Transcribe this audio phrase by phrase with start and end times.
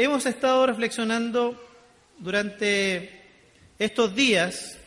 [0.00, 1.60] Hemos estado reflexionando
[2.20, 3.20] durante
[3.80, 4.78] estos días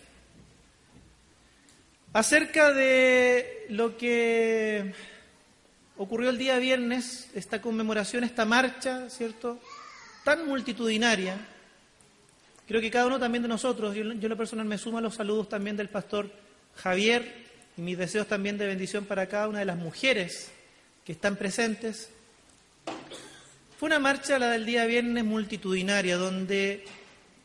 [2.13, 4.93] acerca de lo que
[5.97, 9.59] ocurrió el día viernes, esta conmemoración, esta marcha, ¿cierto?
[10.23, 11.35] Tan multitudinaria.
[12.66, 15.02] Creo que cada uno también de nosotros, yo, yo en lo personal me sumo a
[15.02, 16.31] los saludos también del pastor
[16.77, 20.53] Javier y mis deseos también de bendición para cada una de las mujeres
[21.03, 22.11] que están presentes.
[23.81, 26.85] Fue una marcha, la del día viernes, multitudinaria, donde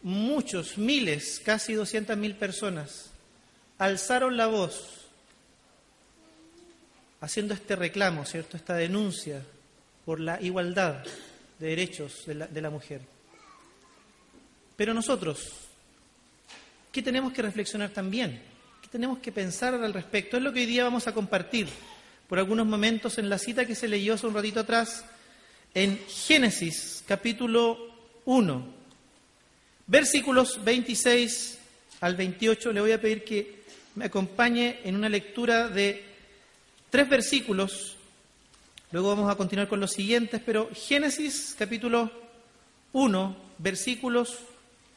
[0.03, 3.11] muchos, miles, casi 200.000 personas
[3.79, 5.07] alzaron la voz
[7.23, 8.59] haciendo este reclamo, ¿cierto?
[8.59, 9.43] Esta denuncia
[10.05, 11.03] por la igualdad
[11.59, 13.01] de derechos de la, de la mujer.
[14.77, 15.53] Pero nosotros,
[16.93, 18.43] ¿qué tenemos que reflexionar también?
[18.83, 20.37] ¿Qué tenemos que pensar al respecto?
[20.37, 21.67] Es lo que hoy día vamos a compartir
[22.29, 25.07] por algunos momentos en la cita que se leyó hace un ratito atrás
[25.77, 27.77] en Génesis capítulo
[28.25, 28.67] 1,
[29.87, 31.59] versículos 26
[32.01, 32.73] al 28.
[32.73, 33.61] Le voy a pedir que
[33.95, 36.03] me acompañe en una lectura de
[36.89, 37.95] tres versículos.
[38.91, 42.11] Luego vamos a continuar con los siguientes, pero Génesis capítulo
[42.95, 44.39] 1, versículos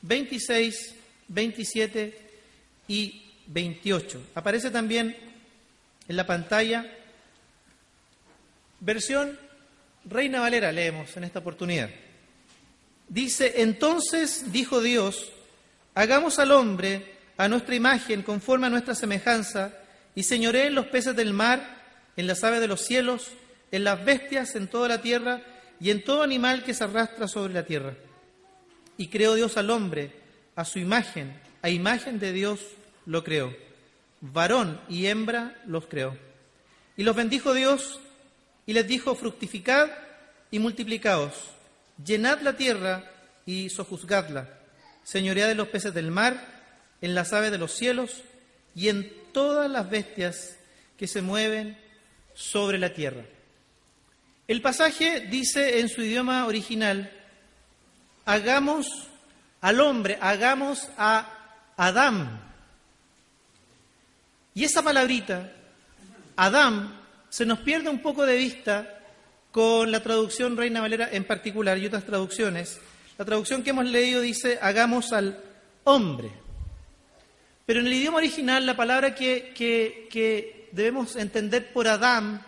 [0.04, 0.96] 26,
[1.28, 2.30] 27
[2.88, 4.22] y 28.
[4.34, 5.14] Aparece también
[6.08, 6.90] en la pantalla
[8.80, 9.49] versión
[10.10, 11.90] Reina Valera leemos en esta oportunidad.
[13.08, 15.32] Dice, entonces dijo Dios,
[15.94, 19.72] hagamos al hombre a nuestra imagen, conforme a nuestra semejanza,
[20.16, 21.84] y señoré en los peces del mar,
[22.18, 23.28] en las aves de los cielos,
[23.72, 25.42] en las bestias, en toda la tierra,
[25.80, 27.94] y en todo animal que se arrastra sobre la tierra.
[28.98, 30.12] Y creó Dios al hombre,
[30.56, 32.60] a su imagen, a imagen de Dios
[33.06, 33.56] lo creó.
[34.22, 36.18] Varón y hembra los creó.
[36.98, 38.00] Y los bendijo Dios
[38.70, 39.90] y les dijo, fructificad
[40.52, 41.34] y multiplicaos,
[42.06, 43.04] llenad la tierra
[43.44, 44.48] y sojuzgadla,
[45.04, 46.40] señoread de los peces del mar,
[47.02, 48.22] en las aves de los cielos
[48.76, 50.56] y en todas las bestias
[51.00, 51.80] que se mueven
[52.36, 53.24] sobre la tierra.
[54.48, 57.12] El pasaje dice en su idioma original,
[58.24, 58.86] hagamos
[59.62, 61.28] al hombre, hagamos a
[61.76, 62.40] Adán.
[64.54, 65.52] Y esa palabrita,
[66.36, 66.99] Adán,
[67.30, 69.00] se nos pierde un poco de vista
[69.52, 72.80] con la traducción Reina Valera en particular y otras traducciones.
[73.18, 75.44] La traducción que hemos leído dice, hagamos al
[75.84, 76.32] hombre.
[77.66, 82.46] Pero en el idioma original la palabra que, que, que debemos entender por Adán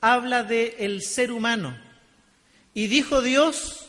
[0.00, 1.76] habla de el ser humano.
[2.74, 3.88] Y dijo Dios,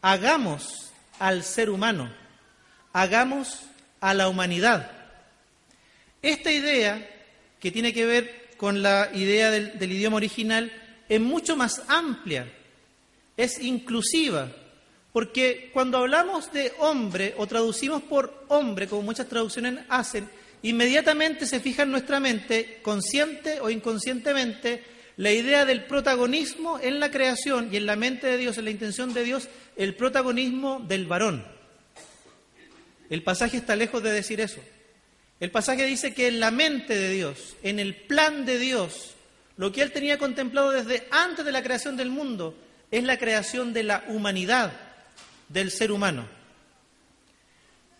[0.00, 2.12] hagamos al ser humano,
[2.92, 3.62] hagamos
[4.00, 4.90] a la humanidad.
[6.20, 7.08] Esta idea,
[7.58, 10.70] que tiene que ver con la idea del, idioma original
[11.08, 12.46] es mucho más amplia,
[13.36, 14.52] es inclusiva,
[15.12, 20.28] porque cuando hablamos de hombre o traducimos por hombre, como muchas traducciones hacen,
[20.62, 24.84] inmediatamente se fija en nuestra mente, consciente o inconscientemente,
[25.16, 28.70] la idea del protagonismo en la creación y en la mente de Dios, en la
[28.70, 31.44] intención de Dios, el protagonismo del varón.
[33.10, 34.60] El pasaje está lejos de decir eso.
[35.42, 39.16] El pasaje dice que en la mente de Dios, en el plan de Dios,
[39.56, 42.56] lo que Él tenía contemplado desde antes de la creación del mundo,
[42.92, 44.70] es la creación de la humanidad,
[45.48, 46.28] del ser humano.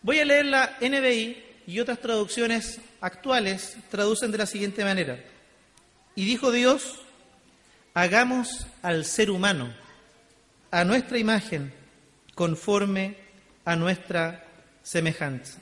[0.02, 5.18] Voy a leer la NBI y otras traducciones actuales traducen de la siguiente manera.
[6.14, 7.00] Y dijo Dios,
[7.92, 9.74] hagamos al ser humano
[10.70, 11.74] a nuestra imagen,
[12.36, 13.16] conforme
[13.64, 14.44] a nuestra
[14.84, 15.58] semejanza.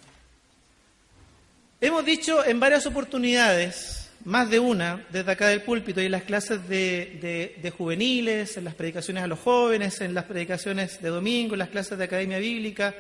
[1.83, 6.25] Hemos dicho en varias oportunidades, más de una, desde acá del púlpito y en las
[6.25, 11.61] clases de, juveniles, en las predicaciones a los jóvenes, en las predicaciones de domingo, en
[11.61, 12.95] las clases de academia bíblica,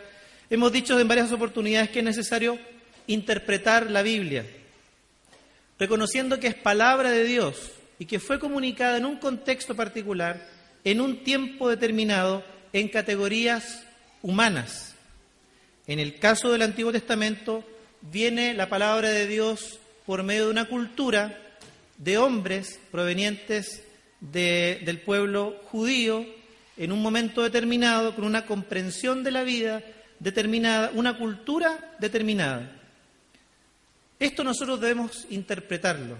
[0.48, 2.58] hemos dicho en varias oportunidades que es necesario
[3.06, 4.46] interpretar la Biblia,
[5.78, 10.48] reconociendo que es palabra de Dios y que fue comunicada en un contexto particular,
[10.84, 12.42] en un tiempo determinado,
[12.72, 13.82] en categorías
[14.22, 14.94] humanas.
[15.86, 17.62] En el caso del Antiguo Testamento,
[18.00, 21.38] viene la palabra de Dios por medio de una cultura
[21.98, 23.82] de hombres provenientes
[24.20, 26.26] de, del pueblo judío,
[26.76, 29.82] en un momento determinado, con una comprensión de la vida
[30.18, 32.76] determinada, una cultura determinada.
[34.18, 36.16] Esto nosotros debemos interpretarlo.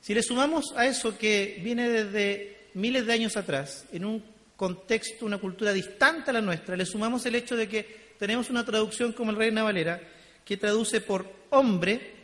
[0.00, 4.22] Si le sumamos a eso que viene desde miles de años atrás, en un
[4.56, 8.64] contexto, una cultura distante a la nuestra, le sumamos el hecho de que tenemos una
[8.64, 10.00] traducción como el Reina Valera,
[10.44, 12.14] que traduce por hombre,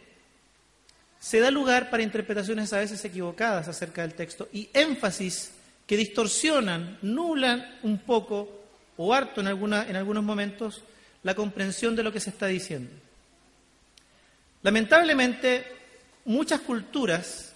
[1.18, 5.52] se da lugar para interpretaciones a veces equivocadas acerca del texto y énfasis
[5.86, 8.60] que distorsionan, nulan un poco
[8.96, 10.82] o harto en, en algunos momentos
[11.22, 12.90] la comprensión de lo que se está diciendo.
[14.62, 15.64] Lamentablemente,
[16.24, 17.52] muchas culturas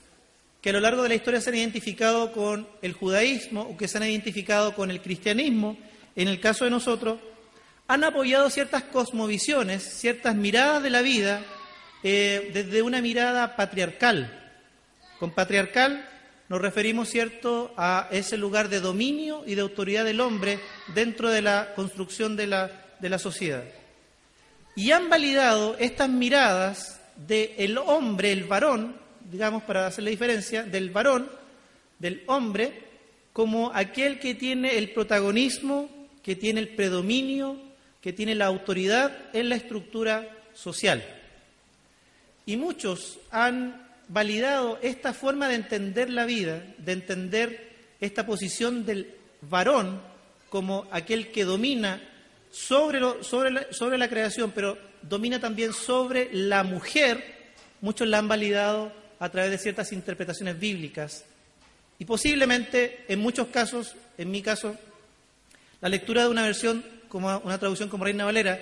[0.61, 3.87] que a lo largo de la historia se han identificado con el judaísmo o que
[3.87, 5.77] se han identificado con el cristianismo,
[6.17, 7.19] en el caso de nosotros,
[7.87, 11.43] han apoyado ciertas cosmovisiones, ciertas miradas de la vida
[12.03, 14.41] eh, desde una mirada patriarcal.
[15.19, 16.09] Con patriarcal
[16.49, 20.61] nos referimos, ¿cierto?, a ese lugar de dominio y de autoridad del hombre
[20.95, 22.71] dentro de la construcción de la,
[23.01, 23.65] de la sociedad.
[24.77, 28.97] Y han validado estas miradas del hombre, el varón,
[29.31, 31.31] digamos, para hacer la diferencia, del varón,
[31.99, 32.83] del hombre,
[33.33, 35.89] como aquel que tiene el protagonismo,
[36.23, 37.64] que tiene el predominio,
[38.05, 41.03] que tiene la autoridad en la estructura social.
[42.45, 47.73] Y muchos han validado esta forma de entender la vida, de entender
[48.03, 50.03] esta posición del varón
[50.51, 52.07] como aquel que domina
[52.51, 58.93] sobre, sobre, sobre la creación, pero domina también sobre la mujer, muchos la han validado
[59.19, 61.25] a través de ciertas interpretaciones bíblicas.
[61.99, 64.77] Y posiblemente, en muchos casos, en mi caso,
[65.81, 68.59] la lectura de una versión, como una traducción como Reina Valera,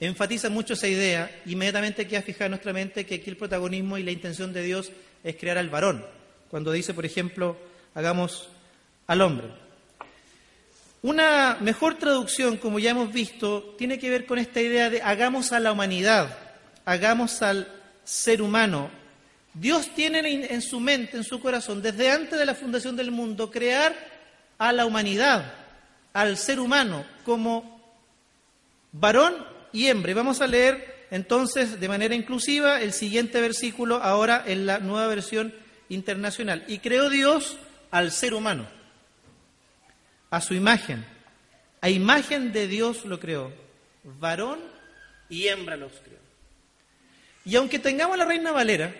[0.00, 1.30] enfatiza mucho esa idea.
[1.46, 4.90] Inmediatamente queda fijada en nuestra mente que aquí el protagonismo y la intención de Dios
[5.22, 6.04] es crear al varón.
[6.50, 7.56] Cuando dice, por ejemplo,
[7.94, 8.48] hagamos
[9.06, 9.46] al hombre.
[11.00, 15.52] Una mejor traducción, como ya hemos visto, tiene que ver con esta idea de hagamos
[15.52, 16.36] a la humanidad,
[16.84, 17.68] hagamos al
[18.02, 18.90] ser humano,
[19.54, 23.48] Dios tiene en su mente, en su corazón, desde antes de la fundación del mundo,
[23.48, 23.94] crear
[24.58, 25.54] a la humanidad,
[26.12, 27.75] al ser humano, como
[29.00, 29.34] varón
[29.72, 30.14] y hembra.
[30.14, 35.54] vamos a leer entonces de manera inclusiva el siguiente versículo ahora en la nueva versión
[35.88, 36.64] internacional.
[36.68, 37.56] Y creó Dios
[37.90, 38.66] al ser humano,
[40.30, 41.04] a su imagen.
[41.80, 43.52] A imagen de Dios lo creó.
[44.18, 44.60] Varón
[45.28, 46.18] y hembra los creó.
[47.44, 48.94] Y aunque tengamos la Reina Valera,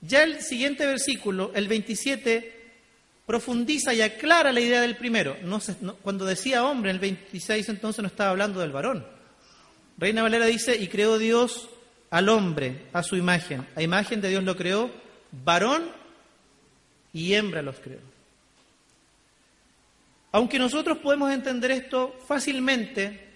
[0.00, 2.61] ya el siguiente versículo, el 27,
[3.26, 5.36] profundiza y aclara la idea del primero.
[6.02, 9.06] cuando decía hombre, en el 26 entonces no estaba hablando del varón.
[9.98, 11.68] Reina Valera dice, y creó Dios
[12.10, 13.66] al hombre a su imagen.
[13.76, 14.90] A imagen de Dios lo creó,
[15.44, 15.84] varón
[17.12, 18.00] y hembra los creó.
[20.32, 23.28] Aunque nosotros podemos entender esto fácilmente,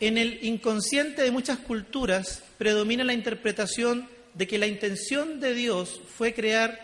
[0.00, 6.00] en el inconsciente de muchas culturas predomina la interpretación de que la intención de Dios
[6.16, 6.78] fue crear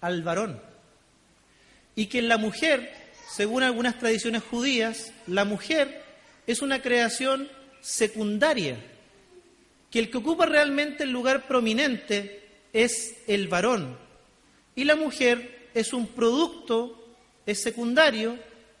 [0.00, 0.71] al varón
[1.94, 2.92] y que la mujer,
[3.30, 6.02] según algunas tradiciones judías, la mujer
[6.46, 7.48] es una creación
[7.80, 8.78] secundaria,
[9.90, 12.40] que el que ocupa realmente el lugar prominente
[12.72, 13.98] es el varón
[14.74, 18.38] y la mujer es un producto, es secundario,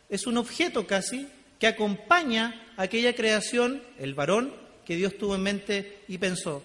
[0.08, 1.28] es un objeto casi
[1.58, 4.54] que acompaña aquella creación, el varón,
[4.86, 6.62] que Dios tuvo en mente y pensó.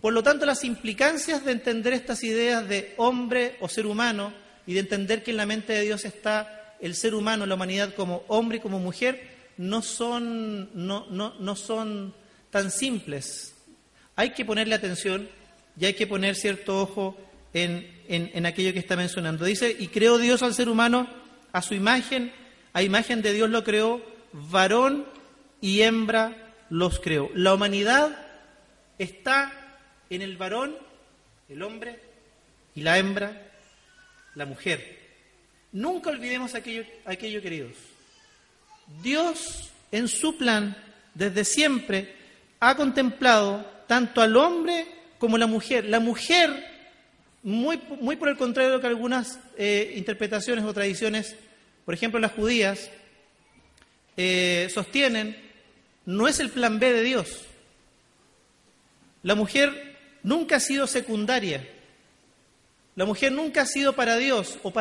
[0.00, 4.32] Por lo tanto, las implicancias de entender estas ideas de hombre o ser humano
[4.68, 7.94] y de entender que en la mente de Dios está el ser humano, la humanidad
[7.94, 12.12] como hombre y como mujer, no son, no, no, no son
[12.50, 13.54] tan simples.
[14.14, 15.26] Hay que ponerle atención
[15.80, 17.16] y hay que poner cierto ojo
[17.54, 19.46] en, en, en aquello que está mencionando.
[19.46, 21.08] Dice, y creó Dios al ser humano
[21.50, 22.30] a su imagen,
[22.74, 24.02] a imagen de Dios lo creó,
[24.34, 25.06] varón
[25.62, 27.30] y hembra los creó.
[27.34, 28.14] La humanidad
[28.98, 29.50] está
[30.10, 30.76] en el varón,
[31.48, 31.98] el hombre,
[32.74, 33.48] y la hembra,
[34.38, 34.96] la mujer.
[35.72, 37.72] Nunca olvidemos aquello, aquello queridos.
[39.02, 40.76] Dios, en su plan,
[41.12, 42.14] desde siempre,
[42.60, 44.86] ha contemplado tanto al hombre
[45.18, 45.84] como a la mujer.
[45.86, 46.64] La mujer,
[47.42, 51.34] muy, muy por el contrario de que algunas eh, interpretaciones o tradiciones,
[51.84, 52.90] por ejemplo las judías,
[54.16, 55.36] eh, sostienen,
[56.06, 57.44] no es el plan B de Dios.
[59.24, 61.68] La mujer nunca ha sido secundaria.
[62.98, 64.72] La mujer nunca ha sido para Dios o,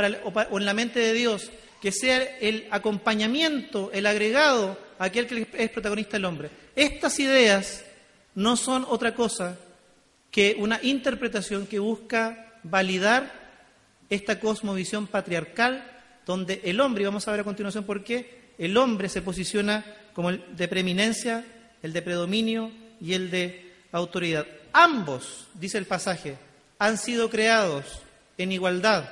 [0.58, 5.70] en la mente de Dios que sea el acompañamiento, el agregado a aquel que es
[5.70, 6.50] protagonista el hombre.
[6.76, 7.86] Estas ideas
[8.34, 9.60] no son otra cosa
[10.32, 13.32] que una interpretación que busca validar
[14.10, 15.84] esta cosmovisión patriarcal
[16.26, 19.86] donde el hombre, y vamos a ver a continuación por qué, el hombre se posiciona
[20.14, 21.46] como el de preeminencia,
[21.84, 24.48] el de predominio y el de autoridad.
[24.74, 26.36] Ambos, dice el pasaje,
[26.80, 28.02] han sido creados
[28.38, 29.10] en igualdad.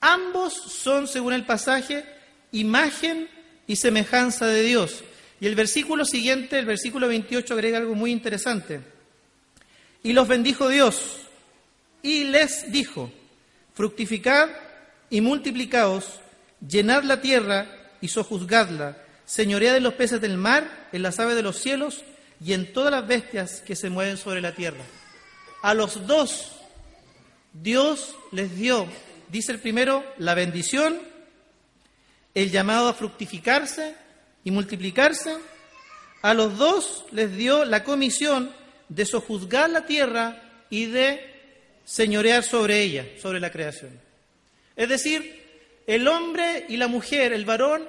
[0.00, 2.04] Ambos son, según el pasaje,
[2.52, 3.28] imagen
[3.66, 5.04] y semejanza de Dios.
[5.40, 8.80] Y el versículo siguiente, el versículo 28, agrega algo muy interesante.
[10.02, 11.18] Y los bendijo Dios
[12.02, 13.10] y les dijo,
[13.74, 14.48] fructificad
[15.10, 16.20] y multiplicaos,
[16.66, 17.66] llenad la tierra
[18.00, 22.04] y sojuzgadla, señoread de los peces del mar, en las aves de los cielos
[22.44, 24.84] y en todas las bestias que se mueven sobre la tierra.
[25.62, 26.52] A los dos
[27.62, 28.86] Dios les dio,
[29.28, 30.98] dice el primero, la bendición,
[32.34, 33.94] el llamado a fructificarse
[34.44, 35.36] y multiplicarse.
[36.22, 38.52] A los dos les dio la comisión
[38.88, 41.34] de sojuzgar la tierra y de
[41.84, 43.98] señorear sobre ella, sobre la creación.
[44.74, 45.44] Es decir,
[45.86, 47.88] el hombre y la mujer, el varón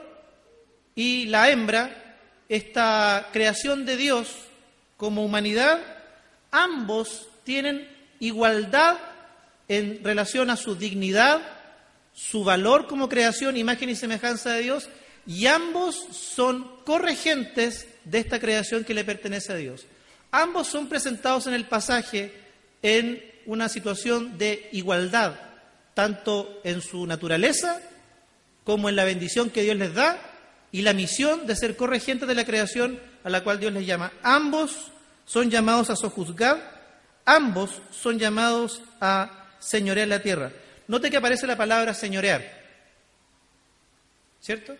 [0.95, 2.15] y la hembra,
[2.47, 4.33] esta creación de Dios
[4.95, 5.79] como humanidad,
[6.51, 7.87] ambos tienen
[8.19, 8.97] igualdad
[9.67, 11.41] en relación a su dignidad,
[12.13, 14.89] su valor como creación, imagen y semejanza de Dios,
[15.25, 19.85] y ambos son corregentes de esta creación que le pertenece a Dios.
[20.31, 22.33] Ambos son presentados en el pasaje
[22.81, 25.35] en una situación de igualdad,
[25.93, 27.81] tanto en su naturaleza
[28.63, 30.17] como en la bendición que Dios les da
[30.71, 34.11] y la misión de ser corregentes de la creación a la cual Dios les llama.
[34.23, 34.91] Ambos
[35.25, 36.91] son llamados a sojuzgar,
[37.25, 40.51] ambos son llamados a señorear la tierra.
[40.87, 42.43] Note que aparece la palabra señorear,
[44.39, 44.75] ¿cierto?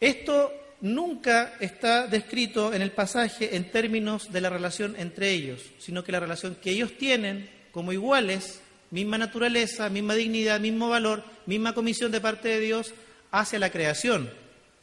[0.00, 6.04] Esto nunca está descrito en el pasaje en términos de la relación entre ellos, sino
[6.04, 8.60] que la relación que ellos tienen como iguales,
[8.90, 12.94] misma naturaleza, misma dignidad, mismo valor, misma comisión de parte de Dios
[13.30, 14.30] hacia la creación.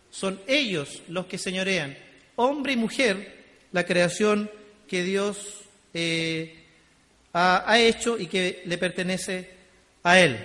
[0.09, 1.97] Son ellos los que señorean,
[2.35, 3.41] hombre y mujer,
[3.71, 4.51] la creación
[4.87, 5.61] que Dios
[5.93, 6.60] eh,
[7.33, 9.49] ha, hecho y que le pertenece
[10.03, 10.37] a Él.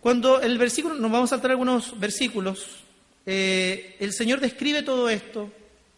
[0.00, 2.84] Cuando el versículo, nos vamos a saltar algunos versículos,
[3.26, 5.52] eh, el Señor describe todo esto,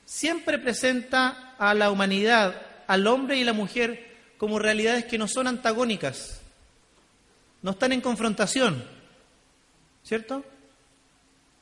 [0.04, 5.46] siempre presenta a la humanidad, al hombre y la mujer, como realidades que no son
[5.46, 6.40] antagónicas,
[7.62, 8.84] no están en confrontación,
[10.02, 10.44] ¿cierto?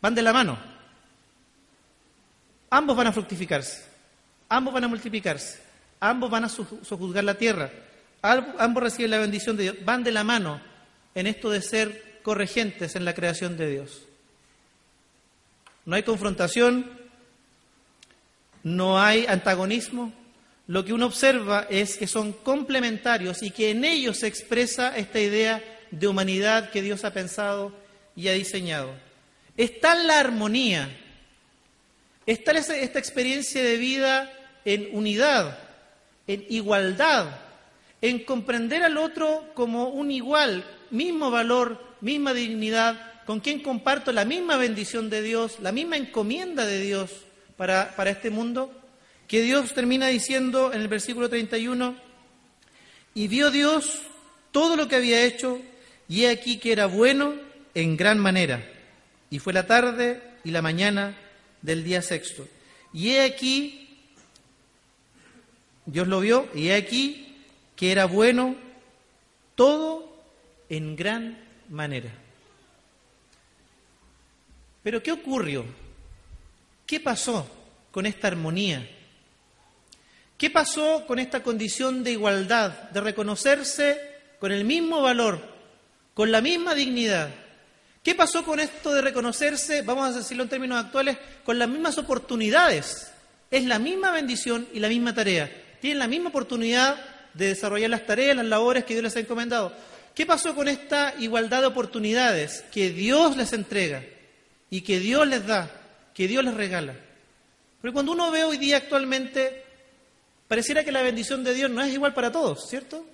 [0.00, 0.58] Van de la mano.
[2.70, 3.84] Ambos van a fructificarse,
[4.48, 5.69] ambos van a multiplicarse.
[6.00, 7.70] Ambos van a sojuzgar la tierra.
[8.22, 9.76] Ambos reciben la bendición de Dios.
[9.84, 10.60] Van de la mano
[11.14, 14.02] en esto de ser corregentes en la creación de Dios.
[15.84, 16.90] No hay confrontación,
[18.62, 20.12] no hay antagonismo.
[20.66, 25.20] Lo que uno observa es que son complementarios y que en ellos se expresa esta
[25.20, 27.72] idea de humanidad que Dios ha pensado
[28.14, 28.92] y ha diseñado.
[29.56, 30.96] Está la armonía,
[32.24, 34.32] está esta experiencia de vida
[34.64, 35.58] en unidad,
[36.30, 37.40] en igualdad,
[38.00, 44.24] en comprender al otro como un igual, mismo valor, misma dignidad, con quien comparto la
[44.24, 47.10] misma bendición de Dios, la misma encomienda de Dios
[47.56, 48.72] para, para este mundo,
[49.26, 51.96] que Dios termina diciendo en el versículo 31,
[53.14, 54.00] y vio Dios
[54.52, 55.60] todo lo que había hecho,
[56.08, 57.34] y he aquí que era bueno
[57.74, 58.64] en gran manera.
[59.30, 61.16] Y fue la tarde y la mañana
[61.60, 62.46] del día sexto.
[62.92, 63.89] Y he aquí
[65.86, 67.26] Dios lo vio y he aquí
[67.76, 68.56] que era bueno
[69.54, 70.06] todo
[70.68, 72.10] en gran manera.
[74.82, 75.64] Pero ¿qué ocurrió?
[76.86, 77.46] ¿Qué pasó
[77.90, 78.86] con esta armonía?
[80.36, 84.00] ¿Qué pasó con esta condición de igualdad, de reconocerse
[84.38, 85.40] con el mismo valor,
[86.14, 87.30] con la misma dignidad?
[88.02, 91.98] ¿Qué pasó con esto de reconocerse, vamos a decirlo en términos actuales, con las mismas
[91.98, 93.10] oportunidades?
[93.50, 96.96] Es la misma bendición y la misma tarea tienen la misma oportunidad
[97.34, 99.72] de desarrollar las tareas, las labores que Dios les ha encomendado.
[100.14, 104.04] ¿Qué pasó con esta igualdad de oportunidades que Dios les entrega
[104.68, 105.70] y que Dios les da,
[106.14, 106.94] que Dios les regala?
[107.80, 109.64] Porque cuando uno ve hoy día actualmente,
[110.48, 113.06] pareciera que la bendición de Dios no es igual para todos, ¿cierto?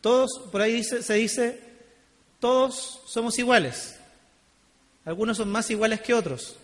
[0.00, 1.60] Todos, por ahí se dice,
[2.40, 3.96] todos somos iguales.
[5.04, 6.56] Algunos son más iguales que otros.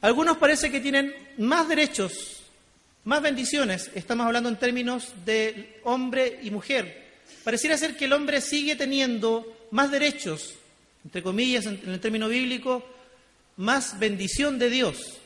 [0.00, 2.42] Algunos parece que tienen más derechos,
[3.04, 3.90] más bendiciones.
[3.94, 7.06] Estamos hablando en términos de hombre y mujer.
[7.44, 10.54] Pareciera ser que el hombre sigue teniendo más derechos,
[11.04, 12.84] entre comillas, en el término bíblico,
[13.56, 15.18] más bendición de Dios.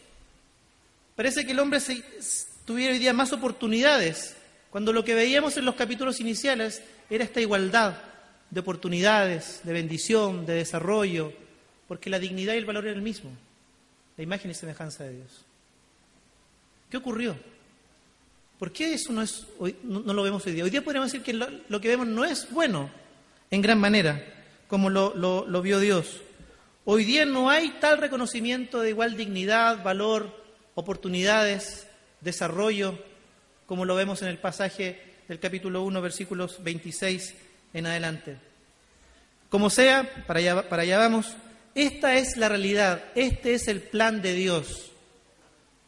[1.16, 1.80] Parece que el hombre
[2.64, 4.36] tuviera hoy día más oportunidades
[4.70, 7.96] Cuando lo que veíamos en los capítulos iniciales era esta igualdad
[8.50, 11.32] de oportunidades, de bendición, de desarrollo,
[11.88, 13.30] porque la dignidad y el valor eran el mismo,
[14.20, 15.46] la imagen y semejanza de Dios.
[16.90, 17.34] ¿Qué ocurrió?
[18.58, 19.46] ¿Por qué eso no, es,
[19.82, 20.62] no, lo vemos hoy día?
[20.62, 22.90] Hoy día podríamos decir que lo, que vemos no es bueno
[23.50, 24.22] en gran manera,
[24.68, 26.20] como lo, vio Dios.
[26.84, 30.30] Hoy día no hay tal reconocimiento de igual dignidad, valor,
[30.74, 31.86] oportunidades,
[32.20, 32.98] desarrollo,
[33.64, 37.36] como lo vemos en el pasaje del capítulo 1, versículos 26
[37.72, 38.36] en adelante.
[39.48, 40.40] Como sea, para
[40.82, 41.34] allá vamos,
[41.74, 44.90] esta es la realidad, este es el plan de Dios.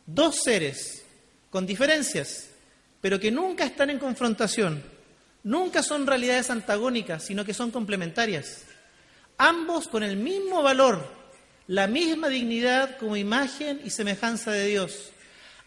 [0.07, 1.05] Dos seres
[1.51, 2.49] con diferencias,
[3.01, 4.83] pero que nunca están en confrontación,
[5.43, 8.65] nunca son realidades antagónicas, sino que son complementarias.
[9.39, 11.07] Ambos con el mismo valor,
[11.67, 15.11] la misma dignidad como imagen y semejanza de Dios.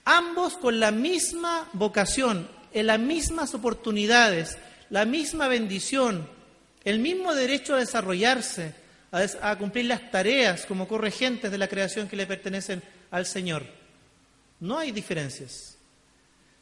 [0.05, 4.57] Ambos con la misma vocación, en las mismas oportunidades,
[4.89, 6.29] la misma bendición,
[6.84, 8.75] el mismo derecho a desarrollarse,
[9.41, 13.65] a, cumplir las tareas como corregentes de la creación que le pertenecen al Señor.
[14.60, 15.77] No hay diferencias.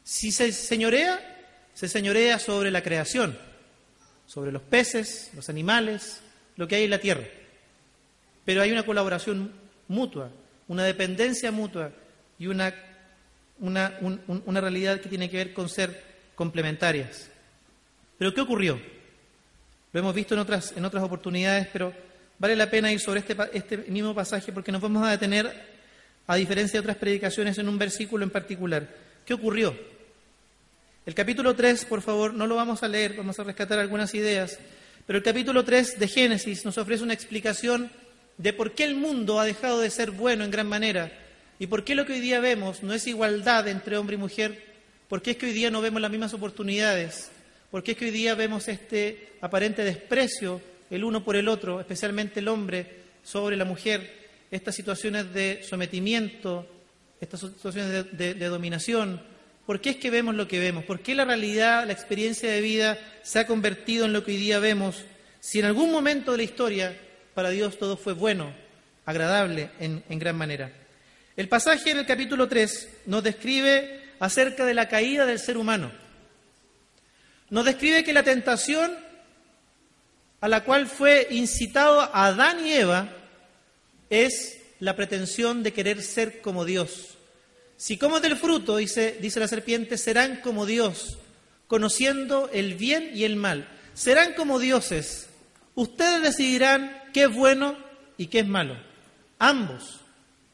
[0.04, 1.18] Si se señorea,
[1.74, 3.36] se señorea sobre la creación,
[4.26, 6.20] sobre los peces, los animales,
[6.56, 7.24] lo que hay en la tierra.
[8.44, 9.52] Pero hay una colaboración
[9.88, 10.30] mutua,
[10.68, 11.90] una dependencia mutua
[12.38, 12.74] y una,
[13.58, 16.02] una, una realidad que tiene que ver con ser
[16.34, 17.30] complementarias.
[18.18, 18.80] Pero ¿qué ocurrió?
[19.92, 21.92] Lo hemos visto en otras, en otras oportunidades, pero
[22.44, 25.50] vale la pena ir sobre este, este mismo pasaje porque nos vamos a detener,
[26.26, 28.86] a diferencia de otras predicaciones, en un versículo en particular.
[29.24, 29.74] ¿Qué ocurrió?
[31.06, 34.58] El capítulo 3, por favor, no lo vamos a leer, vamos a rescatar algunas ideas,
[35.06, 37.90] pero el capítulo 3 de Génesis nos ofrece una explicación
[38.36, 41.10] de por qué el mundo ha dejado de ser bueno en gran manera
[41.58, 44.62] y por qué lo que hoy día vemos no es igualdad entre hombre y mujer,
[45.08, 47.30] por qué es que hoy día no vemos las mismas oportunidades,
[47.70, 50.60] ¿Por qué es que hoy día vemos este aparente desprecio
[50.90, 56.66] el uno por el otro, especialmente el hombre sobre la mujer, estas situaciones de sometimiento,
[57.20, 59.20] estas situaciones de, dominación?
[59.66, 60.84] ¿Por qué es que vemos lo que vemos?
[60.84, 64.36] ¿Por qué la realidad, la experiencia de vida se ha convertido en lo que hoy
[64.36, 65.04] día vemos?
[65.40, 66.96] Si en algún momento de la historia
[67.34, 68.52] para Dios todo fue bueno,
[69.06, 70.70] agradable en, en gran manera.
[71.36, 75.90] El pasaje en el capítulo 3 nos describe acerca de la caída del ser humano
[77.54, 78.92] nos describe que la tentación
[80.44, 83.08] a la cual fue incitado Adán y Eva
[84.10, 87.16] es la pretensión de querer ser como Dios.
[87.78, 91.16] Si comes del fruto, dice, dice la serpiente, serán como Dios,
[91.66, 93.66] conociendo el bien y el mal.
[93.94, 95.30] Serán como dioses.
[95.76, 97.78] Ustedes decidirán qué es bueno
[98.18, 98.76] y qué es malo.
[99.38, 100.00] Ambos,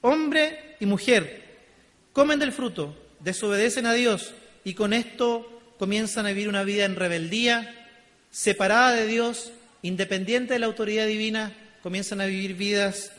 [0.02, 1.66] hombre y mujer,
[2.12, 6.94] comen del fruto, desobedecen a Dios y con esto comienzan a vivir una vida en
[6.94, 7.88] rebeldía,
[8.30, 9.50] separada de Dios,
[9.82, 13.12] independiente de la autoridad divina, comienzan a vivir vidas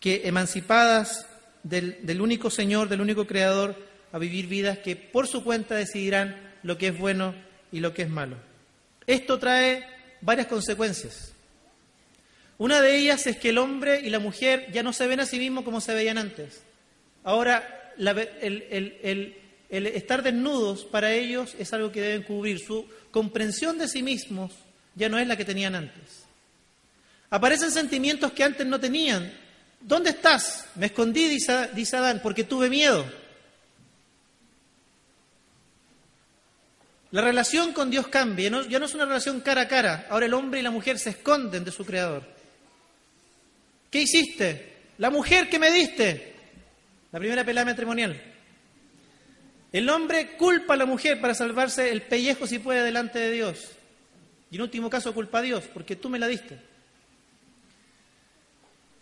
[0.00, 1.26] que emancipadas
[1.62, 3.76] del, único Señor, del único Creador,
[4.12, 7.34] a vivir vidas que por su cuenta decidirán lo que es bueno
[7.70, 8.36] y lo que es malo.
[9.06, 9.84] Esto trae
[10.20, 11.32] varias consecuencias.
[12.58, 15.26] Una de ellas es que el hombre y la mujer ya no se ven a
[15.26, 16.62] sí mismos como se veían antes.
[17.24, 19.36] Ahora el, el,
[19.70, 22.58] el estar desnudos para ellos es algo que deben cubrir.
[22.58, 24.52] Su comprensión de sí mismos
[25.00, 26.24] ya no es la que tenían antes.
[27.30, 29.32] Aparecen sentimientos que antes no tenían.
[29.80, 30.66] ¿Dónde estás?
[30.74, 33.04] Me escondí, dice, Adán, porque tuve miedo.
[37.12, 40.06] La relación con Dios cambia, ya no es una relación cara a cara.
[40.10, 42.22] Ahora el hombre y la mujer se esconden de su creador.
[43.90, 44.74] ¿Qué hiciste?
[44.98, 46.34] La mujer que me diste.
[47.10, 48.20] La primera pelea matrimonial.
[49.72, 53.70] El hombre culpa a la mujer para salvarse el pellejo si puede delante de Dios.
[54.50, 56.58] Y en último caso culpa a Dios, porque tú me la diste.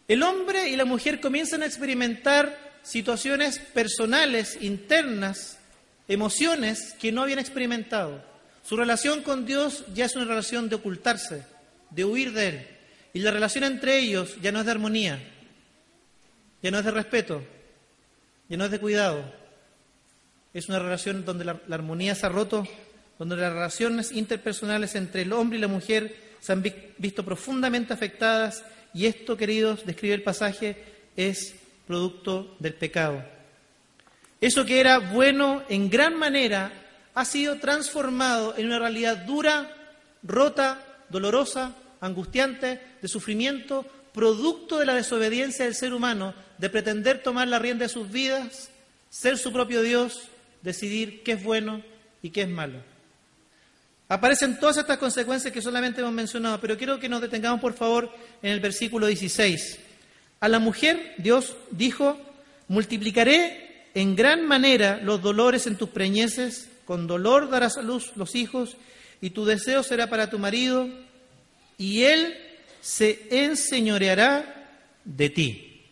[0.07, 5.59] El hombre y la mujer comienzan a experimentar situaciones personales, internas,
[6.07, 8.23] emociones que no habían experimentado.
[8.63, 11.45] Su relación con Dios ya es una relación de ocultarse,
[11.91, 12.69] de huir de Él.
[13.13, 15.19] Y la relación entre ellos ya no es de armonía,
[16.63, 17.43] ya no es de respeto,
[18.49, 19.25] ya no es de cuidado,
[20.55, 22.67] es una relación donde la, armonía se ha roto,
[23.19, 26.65] donde las relaciones interpersonales entre el hombre y la mujer se han
[26.99, 28.63] visto profundamente afectadas
[28.95, 30.77] y esto, queridos, describe el pasaje,
[31.17, 31.55] es
[31.87, 33.25] producto del pecado.
[34.41, 36.73] Eso que era bueno en gran manera
[37.15, 39.75] ha sido transformado en una realidad dura,
[40.23, 47.49] rota, dolorosa, angustiante, de sufrimiento, producto de la desobediencia del ser humano, de pretender tomar
[47.49, 48.71] la rienda de sus vidas,
[49.11, 50.29] ser su propio Dios
[50.63, 51.83] decidir qué es bueno
[52.23, 52.79] y qué es malo.
[54.09, 58.11] Aparecen todas estas consecuencias que solamente hemos mencionado, pero quiero que nos detengamos por favor
[58.43, 59.79] en el versículo 16.
[60.41, 62.19] A la mujer Dios dijo,
[62.69, 68.35] multiplicaré en gran manera los dolores en tus preñeces, con dolor darás a luz los
[68.35, 68.77] hijos,
[69.21, 70.89] y tu deseo será para tu marido,
[71.77, 72.37] y él
[72.81, 74.71] se enseñoreará
[75.05, 75.83] de ti.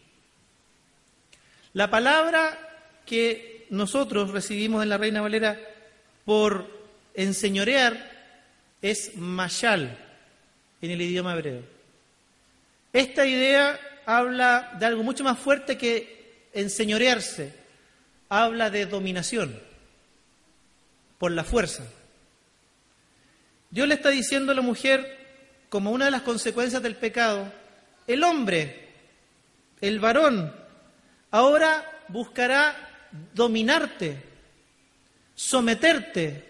[1.72, 2.59] La palabra
[3.05, 5.59] que nosotros recibimos en la Reina Valera
[6.24, 6.76] por
[7.16, 8.12] enseñorear
[8.83, 9.98] es mashal
[10.81, 11.62] en el idioma hebreo.
[12.92, 17.52] Esta idea habla de algo mucho más fuerte que enseñorearse,
[18.29, 19.61] habla de dominación
[21.18, 21.85] por la fuerza.
[23.70, 25.16] Dios le está diciendo a la mujer,
[25.68, 27.52] como una de las consecuencias del pecado,
[28.07, 28.88] el hombre,
[29.81, 30.55] el varón,
[31.31, 34.16] ahora buscará dominarte,
[35.35, 36.45] someterte,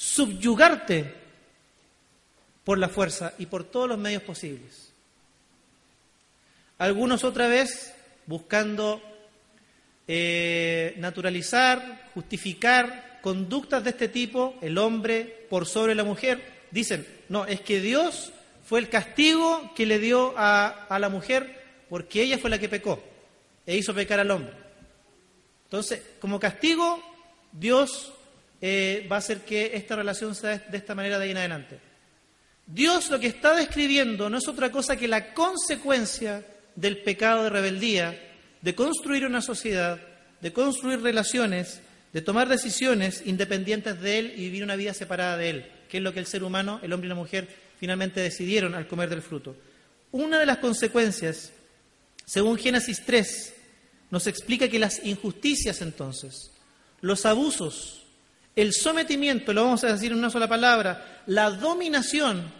[0.00, 1.12] subyugarte
[2.64, 4.92] por la fuerza y por todos los medios posibles.
[6.78, 7.92] Algunos otra vez
[8.24, 9.02] buscando
[10.08, 17.44] eh, naturalizar, justificar conductas de este tipo, el hombre por sobre la mujer, dicen, no,
[17.44, 18.32] es que Dios
[18.64, 22.70] fue el castigo que le dio a, a la mujer porque ella fue la que
[22.70, 23.02] pecó
[23.66, 24.54] e hizo pecar al hombre.
[25.64, 27.02] Entonces, como castigo,
[27.52, 28.14] Dios
[28.60, 31.78] eh, va a hacer que esta relación sea de esta manera de ahí en adelante.
[32.66, 36.44] Dios lo que está describiendo no es otra cosa que la consecuencia
[36.76, 38.18] del pecado de rebeldía,
[38.60, 40.00] de construir una sociedad,
[40.40, 41.80] de construir relaciones,
[42.12, 46.02] de tomar decisiones independientes de Él y vivir una vida separada de Él, que es
[46.02, 49.22] lo que el ser humano, el hombre y la mujer, finalmente decidieron al comer del
[49.22, 49.56] fruto.
[50.12, 51.52] Una de las consecuencias,
[52.24, 53.54] según Génesis 3,
[54.10, 56.50] nos explica que las injusticias entonces,
[57.00, 57.99] los abusos,
[58.60, 62.52] el sometimiento, lo vamos a decir en una sola palabra, la dominación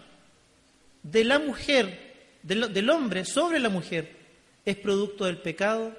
[1.03, 4.17] de la mujer, del, hombre sobre la mujer,
[4.65, 5.95] es producto del pecado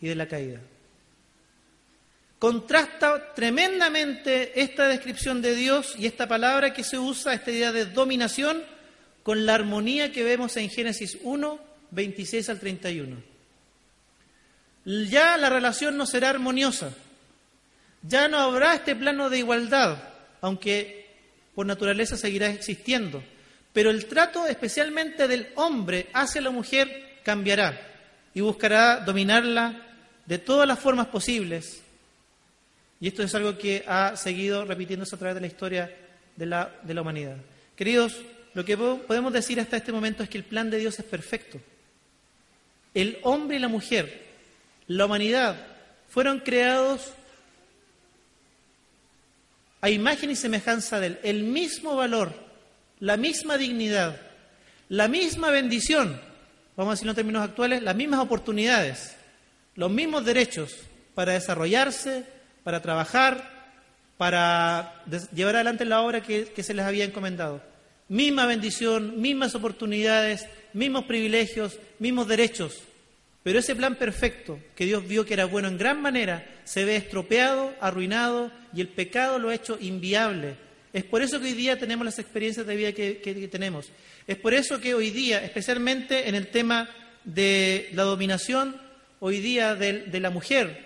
[0.00, 0.60] y de la caída.
[2.40, 7.86] Contrasta tremendamente esta descripción de Dios y esta palabra que se usa, esta idea de
[7.86, 8.62] dominación,
[9.22, 11.60] con la armonía que vemos en Génesis 1,
[11.92, 13.16] 26 al 31.
[15.08, 16.92] Ya la relación no será armoniosa,
[18.08, 19.98] ya no habrá este plano de igualdad,
[20.40, 21.06] aunque
[21.54, 23.22] por naturaleza seguirá existiendo,
[23.72, 27.78] pero el trato especialmente del hombre hacia la mujer cambiará
[28.34, 29.82] y buscará dominarla
[30.26, 31.82] de todas las formas posibles
[33.00, 35.94] y esto es algo que ha seguido repitiéndose a través de la historia
[36.34, 37.36] de la, de la humanidad.
[37.74, 38.16] Queridos,
[38.54, 41.60] lo que podemos decir hasta este momento es que el plan de Dios es perfecto.
[42.94, 44.24] El hombre y la mujer,
[44.86, 45.56] la humanidad,
[46.08, 47.12] fueron creados
[49.80, 51.18] a imagen y semejanza de Él.
[51.22, 52.32] El mismo valor,
[53.00, 54.20] la misma dignidad,
[54.88, 56.20] la misma bendición,
[56.76, 59.16] vamos a decirlo en términos actuales, las mismas oportunidades,
[59.74, 60.74] los mismos derechos
[61.14, 62.24] para desarrollarse,
[62.62, 63.56] para trabajar,
[64.16, 65.02] para
[65.34, 67.62] llevar adelante la obra que, se les había encomendado.
[68.08, 72.82] Misma bendición, mismas oportunidades, mismos privilegios, mismos derechos.
[73.46, 76.96] Pero ese plan perfecto, que Dios vio que era bueno en gran manera, se ve
[76.96, 80.56] estropeado, arruinado y el pecado lo ha hecho inviable.
[80.92, 83.86] Es por eso que hoy día tenemos las experiencias de vida que, tenemos.
[84.26, 86.90] Es por eso que hoy día, especialmente en el tema
[87.22, 88.80] de la dominación,
[89.20, 90.84] hoy día de la mujer,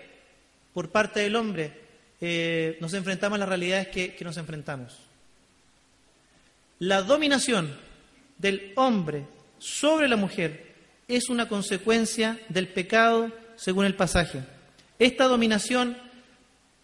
[0.71, 1.71] por parte del hombre,
[2.21, 4.99] eh, nos enfrentamos a las realidades que, que nos enfrentamos.
[6.77, 7.75] La dominación
[8.37, 9.23] del hombre
[9.57, 10.70] sobre la mujer
[11.15, 14.41] es una consecuencia del pecado según el pasaje.
[14.99, 15.97] Esta dominación,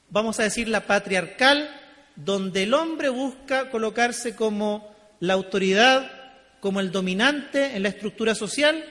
[0.09, 1.69] vamos a decir la patriarcal,
[2.15, 6.11] donde el hombre busca colocarse como la autoridad,
[6.59, 8.83] como el dominante en la estructura social,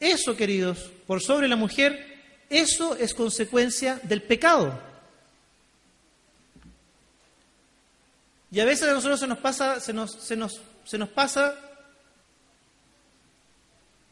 [0.00, 2.14] eso, queridos, por sobre la mujer,
[2.50, 4.78] eso es consecuencia del pecado.
[8.50, 11.56] Y a veces a nosotros se nos pasa, se nos, se nos, se nos pasa,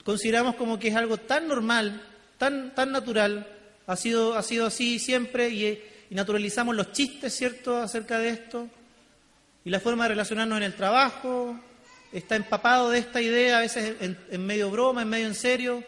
[0.04, 2.02] consideramos como que es algo tan normal,
[2.38, 3.46] tan, tan natural,
[3.86, 8.68] ha sido, ha sido así siempre y, naturalizamos los chistes, ¿cierto?, acerca de esto.
[9.64, 11.58] Y la forma de relacionarnos en el trabajo
[12.12, 15.82] está empapado de esta idea, a veces en medio broma, en medio en serio.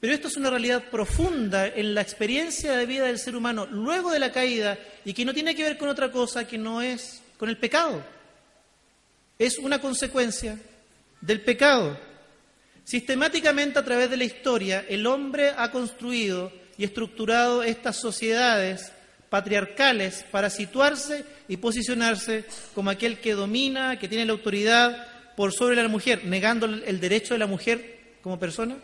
[0.00, 4.10] Pero esto es una realidad profunda en la experiencia de vida del ser humano luego
[4.10, 7.22] de la caída y que no tiene que ver con otra cosa que no es
[7.38, 8.04] con el pecado.
[9.38, 10.58] Es una consecuencia
[11.20, 11.98] del pecado.
[12.86, 18.92] Sistemáticamente a través de la historia el hombre ha construido y estructurado estas sociedades
[19.28, 22.44] patriarcales para situarse y posicionarse
[22.76, 25.04] como aquel que domina, que tiene la autoridad
[25.36, 28.76] por sobre la mujer, negando el derecho de la mujer como persona,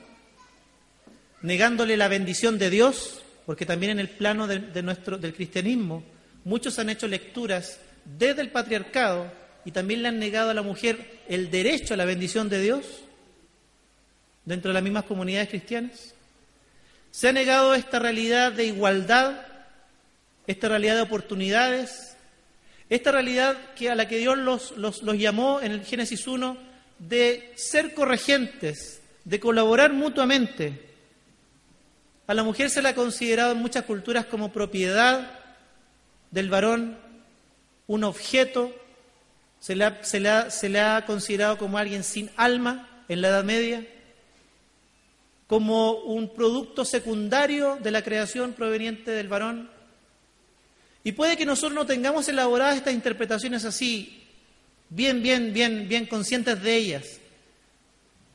[1.41, 6.03] negándole la bendición de Dios, porque también en el plano de, nuestro, del cristianismo
[6.43, 9.31] muchos han hecho lecturas desde el patriarcado
[9.65, 12.85] y también le han negado a la mujer el derecho a la bendición de Dios
[14.45, 16.15] dentro de las mismas comunidades cristianas.
[17.11, 19.47] Se ha negado esta realidad de igualdad,
[20.47, 22.17] esta realidad de oportunidades,
[22.89, 26.57] esta realidad que a la que Dios los, llamó en el Génesis 1
[26.99, 30.91] de ser corregentes, de colaborar mutuamente.
[32.27, 35.39] A la mujer se la ha considerado en muchas culturas como propiedad
[36.31, 36.97] del varón,
[37.87, 38.75] un objeto,
[39.61, 43.45] se le, ha, se, se le ha considerado como alguien sin alma en la Edad
[43.45, 43.87] Media,
[45.53, 49.69] como un producto secundario de la creación proveniente del varón.
[51.05, 54.25] Y puede que nosotros no tengamos elaboradas estas interpretaciones así,
[54.89, 57.05] bien, bien, bien, bien conscientes de ellas.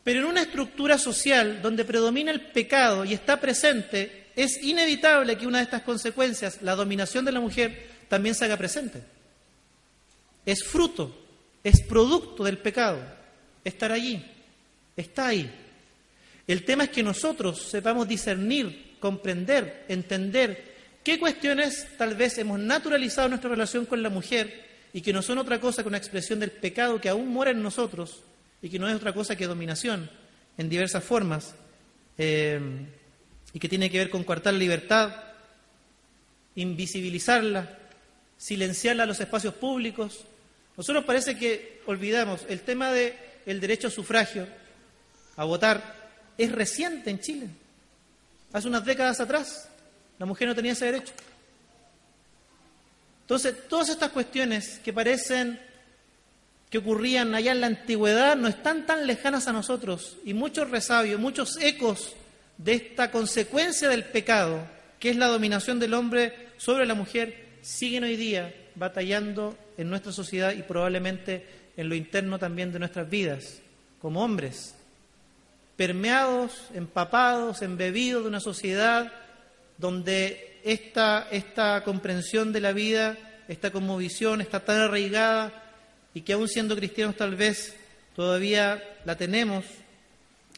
[0.04, 5.48] Pero en una estructura social donde predomina el pecado y está presente, es inevitable que
[5.48, 9.02] una de estas consecuencias, la dominación de la mujer, también se haga presente
[10.46, 11.14] es fruto,
[11.64, 13.00] es producto del pecado.
[13.66, 14.24] Estar allí,
[14.96, 15.67] está ahí.
[16.48, 23.28] El tema es que nosotros sepamos discernir, comprender, entender qué cuestiones tal vez hemos naturalizado
[23.28, 26.52] nuestra relación con la mujer y que no son otra cosa que una expresión del
[26.52, 28.24] pecado que aún mora en nosotros
[28.62, 30.10] y que no es otra cosa que dominación
[30.58, 31.54] en diversas formas
[32.18, 32.60] eh,
[33.54, 35.14] y que tiene que ver con coartar la libertad,
[36.56, 37.78] invisibilizarla,
[38.38, 40.26] silenciarla a los espacios públicos,
[40.78, 43.14] nosotros parece que olvidamos el tema del
[43.46, 44.48] el derecho a sufragio,
[45.36, 46.07] a votar,
[46.38, 47.48] es reciente en Chile.
[48.54, 49.68] Hace unas décadas atrás
[50.20, 51.14] la mujer no tenía ese derecho.
[53.22, 55.60] Entonces, todas estas cuestiones que parecen
[56.70, 61.20] que ocurrían allá en la antigüedad no están tan lejanas a nosotros y muchos resabios,
[61.20, 62.16] muchos ecos
[62.58, 64.68] de esta consecuencia del pecado,
[65.00, 70.12] que es la dominación del hombre sobre la mujer, siguen hoy día batallando en nuestra
[70.12, 71.46] sociedad y probablemente
[71.78, 73.60] en lo interno también de nuestras vidas,
[74.02, 74.74] como hombres,
[75.78, 79.14] permeados, empapados, embebidos de una sociedad
[79.78, 83.16] donde esta, esta comprensión de la vida,
[83.48, 85.54] esta conmovisión está tan arraigada
[86.14, 87.76] y que aún siendo cristianos tal vez
[88.16, 89.64] todavía la tenemos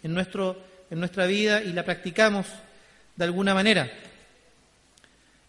[0.02, 0.58] en, nuestro,
[0.90, 2.48] en nuestra vida y la practicamos
[3.18, 3.92] de alguna manera.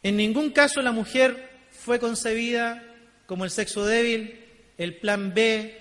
[0.03, 2.83] En ningún caso la mujer fue concebida
[3.27, 4.45] como el sexo débil,
[4.77, 5.79] el plan B,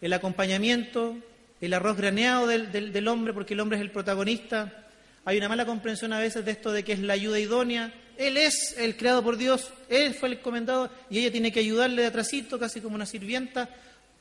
[0.00, 1.16] el acompañamiento,
[1.60, 4.86] el arroz graneado del, hombre, porque el hombre es el protagonista.
[5.24, 7.92] Hay una mala comprensión a veces de esto de que es la ayuda idónea.
[8.16, 12.02] Él es el creado por Dios, él fue el comendado y ella tiene que ayudarle
[12.02, 13.68] de atrásito, casi como una sirvienta.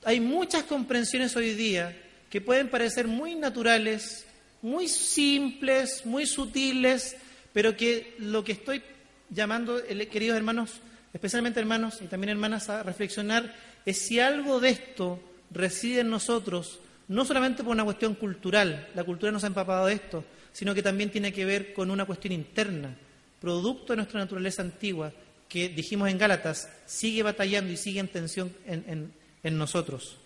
[0.03, 1.95] Hay muchas comprensiones hoy día
[2.29, 4.25] que pueden parecer muy naturales,
[4.61, 7.15] muy simples, muy sutiles,
[7.53, 8.83] pero que lo que estoy
[9.29, 10.73] llamando, queridos hermanos,
[11.13, 15.19] especialmente hermanos y también hermanas, a reflexionar es si algo de esto
[15.49, 19.93] reside en nosotros, no solamente por una cuestión cultural, la cultura nos ha empapado de
[19.93, 22.95] esto, sino que también tiene que ver con una cuestión interna,
[23.39, 25.13] producto de nuestra naturaleza antigua,
[25.47, 30.17] que dijimos en Gálatas, sigue batallando y sigue en tensión en, en nosotros.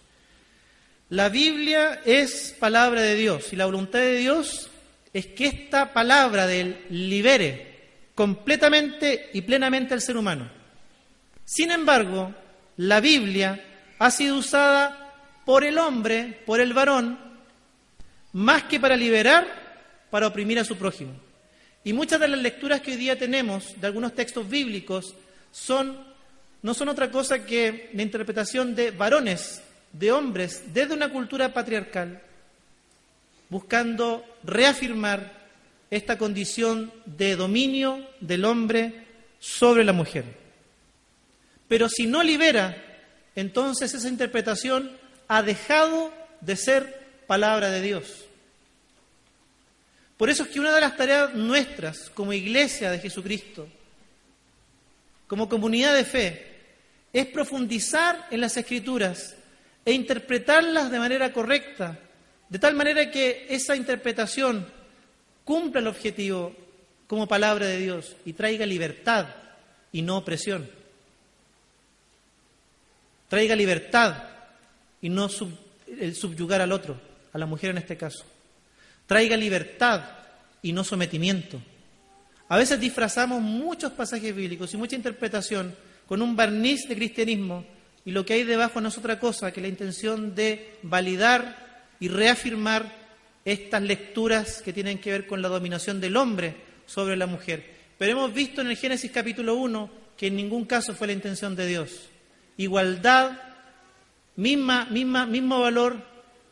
[1.10, 4.70] La Biblia es palabra de Dios y la voluntad de Dios
[5.14, 7.72] es que esta palabra de él libere
[8.16, 10.50] completamente y plenamente al ser humano.
[11.44, 12.34] Sin embargo,
[12.78, 13.62] la Biblia
[14.00, 15.01] ha sido usada
[15.46, 17.18] por el hombre, por el varón,
[18.34, 19.48] más que para liberar,
[20.10, 21.14] para oprimir a su prójimo.
[21.84, 25.16] Y muchas de las lecturas que hoy día tenemos de algunos textos bíblicos
[25.52, 25.98] son,
[26.62, 32.22] no son otra cosa que la interpretación de varones, de hombres, desde una cultura patriarcal,
[33.50, 35.42] buscando reafirmar
[35.90, 39.08] esta condición de dominio del hombre
[39.40, 40.24] sobre la mujer.
[41.68, 42.78] Pero si no libera,
[43.36, 45.01] entonces esa interpretación
[45.32, 48.26] ha dejado de ser palabra de Dios.
[50.18, 53.66] Por eso es que una de las tareas nuestras como iglesia de Jesucristo,
[55.28, 56.48] como comunidad de fe,
[57.14, 59.34] es profundizar en las escrituras
[59.86, 61.98] e interpretarlas de manera correcta,
[62.50, 64.68] de tal manera que esa interpretación
[65.46, 66.54] cumpla el objetivo
[67.08, 69.28] como palabra de Dios y traiga libertad
[69.94, 70.70] y no opresión
[73.30, 74.31] traiga libertad
[75.02, 75.30] y no
[76.00, 77.00] el subyugar al otro,
[77.34, 78.24] a la mujer en este caso.
[79.06, 80.04] Traiga libertad
[80.62, 81.62] y no sometimiento.
[82.48, 87.66] A veces disfrazamos muchos pasajes bíblicos y mucha interpretación con un barniz de cristianismo
[88.04, 92.08] y lo que hay debajo no es otra cosa que la intención de validar y
[92.08, 92.94] reafirmar
[93.46, 97.64] estas lecturas que tienen que ver con la dominación del hombre sobre la mujer.
[97.98, 101.56] Pero hemos visto en el Génesis capítulo 1 que en ningún caso fue la intención
[101.56, 102.10] de Dios.
[102.58, 103.32] Igualdad,
[104.36, 105.98] misma, misma, mismo valor,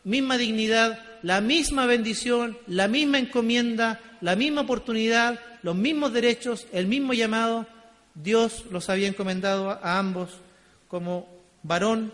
[0.03, 6.87] misma dignidad, la misma bendición, la misma encomienda, la misma oportunidad, los mismos derechos, el
[6.87, 7.67] mismo llamado
[8.15, 10.31] Dios los había encomendado a ambos
[10.87, 11.27] como
[11.63, 12.11] varón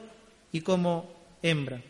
[0.52, 1.82] y como hembra.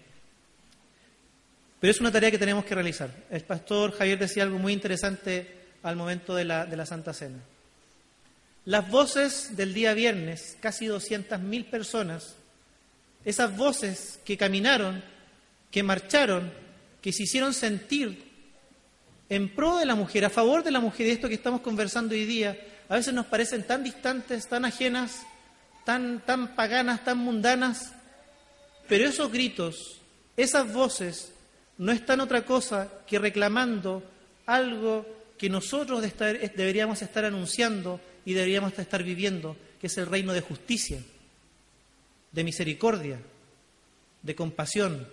[1.80, 3.12] Pero es una tarea que tenemos que realizar.
[3.30, 7.40] El pastor Javier decía algo muy interesante al momento de la, de la Santa Cena.
[8.66, 12.36] Las voces del día viernes, casi 200.000 personas,
[13.26, 15.04] esas voces que caminaron,
[15.72, 16.54] que marcharon,
[17.02, 18.24] que se hicieron sentir
[19.28, 22.14] en pro de la mujer, a favor de la mujer, y esto que estamos conversando
[22.14, 22.58] hoy día,
[22.88, 25.26] a veces nos parecen tan distantes, tan ajenas,
[25.84, 27.94] tan, tan paganas, tan mundanas,
[28.88, 30.00] pero esos gritos,
[30.38, 31.32] esas voces,
[31.78, 34.04] no están otra cosa que reclamando
[34.46, 35.06] algo
[35.38, 36.02] que nosotros
[36.56, 41.00] deberíamos estar anunciando y deberíamos estar viviendo, que es el reino de justicia,
[42.36, 43.18] de misericordia,
[44.22, 45.08] de compasión.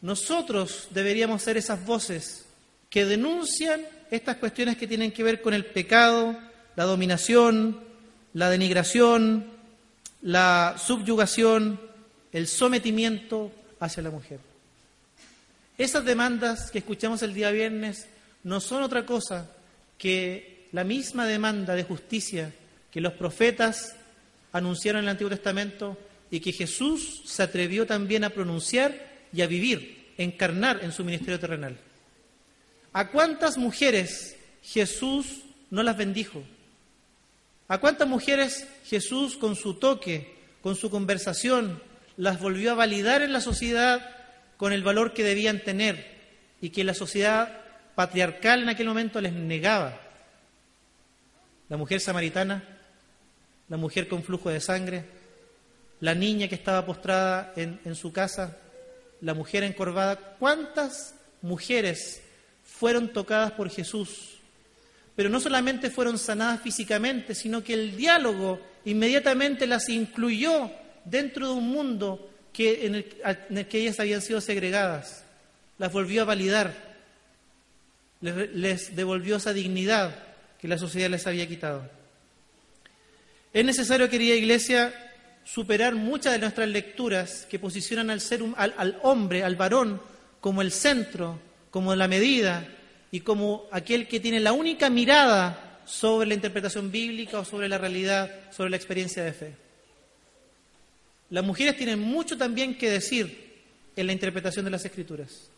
[0.00, 2.44] Nosotros deberíamos ser esas voces
[2.90, 6.36] que denuncian estas cuestiones que tienen que ver con el pecado,
[6.74, 7.80] la dominación,
[8.34, 9.46] la denigración,
[10.22, 11.80] la subyugación,
[12.32, 14.40] el sometimiento hacia la mujer.
[15.78, 18.08] Esas demandas que escuchamos el día viernes
[18.42, 19.48] no son otra cosa
[19.98, 22.52] que la misma demanda de justicia
[22.90, 23.94] que los profetas
[24.52, 25.98] anunciaron en el Antiguo Testamento
[26.30, 28.94] y que Jesús se atrevió también a pronunciar
[29.32, 31.78] y a vivir, encarnar en su ministerio terrenal.
[32.92, 36.42] ¿A cuántas mujeres Jesús no las bendijo?
[37.68, 41.82] ¿A cuántas mujeres Jesús con su toque, con su conversación,
[42.16, 44.10] las volvió a validar en la sociedad
[44.58, 46.20] con el valor que debían tener
[46.60, 47.60] y que la sociedad
[47.94, 49.98] patriarcal en aquel momento les negaba?
[51.70, 52.71] La mujer samaritana,
[53.72, 55.02] la mujer con flujo de sangre,
[56.00, 58.58] la niña que estaba postrada en, su casa,
[59.22, 60.36] la mujer encorvada.
[60.38, 62.20] ¿Cuántas mujeres
[62.62, 64.36] fueron tocadas por Jesús.
[65.16, 70.70] Pero no solamente fueron sanadas físicamente, sino que el diálogo inmediatamente las incluyó
[71.06, 75.24] dentro de un mundo que, en, el, que ellas habían sido segregadas.
[75.78, 76.74] Las volvió a validar,
[78.20, 80.14] les devolvió esa dignidad
[80.60, 82.01] que la sociedad les había quitado.
[83.52, 84.92] Es necesario, querida Iglesia,
[85.44, 90.00] superar muchas de nuestras lecturas que posicionan al, ser, al, al hombre, al varón,
[90.40, 91.38] como el centro
[91.72, 92.68] como la medida
[93.10, 97.78] y como aquel que tiene la única mirada sobre la interpretación bíblica o sobre la
[97.78, 99.54] realidad, sobre la experiencia de fe.
[101.30, 103.54] Las mujeres tienen mucho también que decir
[103.96, 105.48] en la interpretación de las escrituras.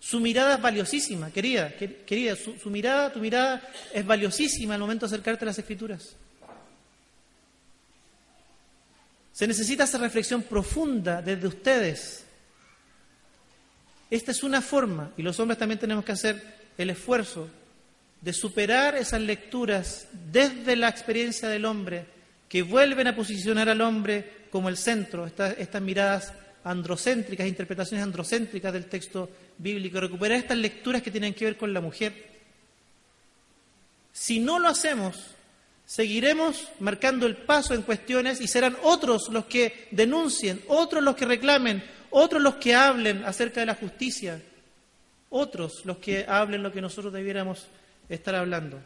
[0.00, 3.62] Su mirada es valiosísima, querida, querida, su, su mirada, tu mirada
[3.94, 6.16] es valiosísima al momento de acercarte a las escrituras.
[9.42, 12.24] Se necesita esa reflexión profunda desde ustedes
[14.08, 16.40] esta es una forma, y los hombres también tenemos que hacer
[16.78, 17.48] el esfuerzo
[18.20, 22.06] de superar esas lecturas desde la experiencia del hombre,
[22.48, 28.86] que vuelven a posicionar al hombre como el centro, estas, miradas androcéntricas, interpretaciones androcéntricas del
[28.86, 29.28] texto
[29.58, 32.14] bíblico, recuperar estas lecturas que tienen que ver con la mujer.
[34.12, 35.34] Si no lo hacemos,
[35.92, 41.26] seguiremos marcando el paso en cuestiones y serán otros los que denuncien, otros los que
[41.26, 44.40] reclamen, otros los que hablen acerca de la justicia,
[45.28, 47.66] otros los que hablen lo que nosotros debiéramos
[48.08, 48.80] estar hablando.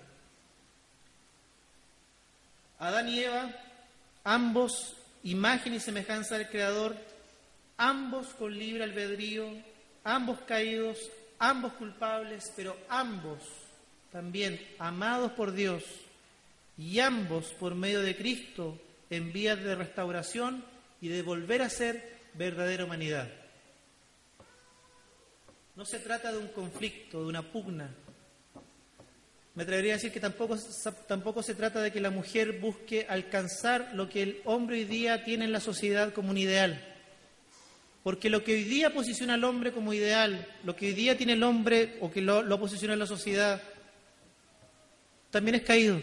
[2.80, 3.52] Adán y Eva,
[4.24, 6.96] ambos imagen y semejanza del Creador,
[7.76, 9.46] ambos con libre albedrío,
[10.02, 10.98] ambos caídos,
[11.38, 13.38] ambos culpables, pero ambos
[14.10, 15.84] también amados por Dios
[16.78, 18.78] y ambos por medio de Cristo
[19.10, 20.64] en vías de restauración
[21.00, 23.28] y de volver a ser verdadera humanidad.
[25.74, 27.94] No se trata de un conflicto, de una pugna.
[29.54, 30.56] Me atrevería a decir que tampoco,
[31.06, 35.24] tampoco se trata de que la mujer busque alcanzar lo que el hombre hoy día
[35.24, 36.94] tiene en la sociedad como un ideal.
[38.02, 41.32] Porque lo que hoy día posiciona al hombre como ideal, lo que hoy día tiene
[41.32, 43.60] el hombre o que lo, lo posiciona en la sociedad,
[45.30, 46.00] también es caído.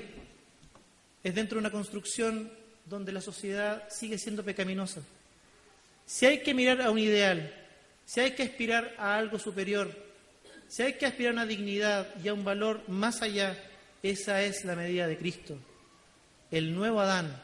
[1.23, 2.51] Es dentro de una construcción
[2.85, 5.01] donde la sociedad sigue siendo pecaminosa.
[6.05, 7.53] Si hay que mirar a un ideal,
[8.05, 9.89] si hay que aspirar a algo superior,
[10.67, 13.57] si hay que aspirar a una dignidad y a un valor más allá,
[14.01, 15.57] Esa es la medida de Cristo.
[16.51, 17.41] El nuevo Adán,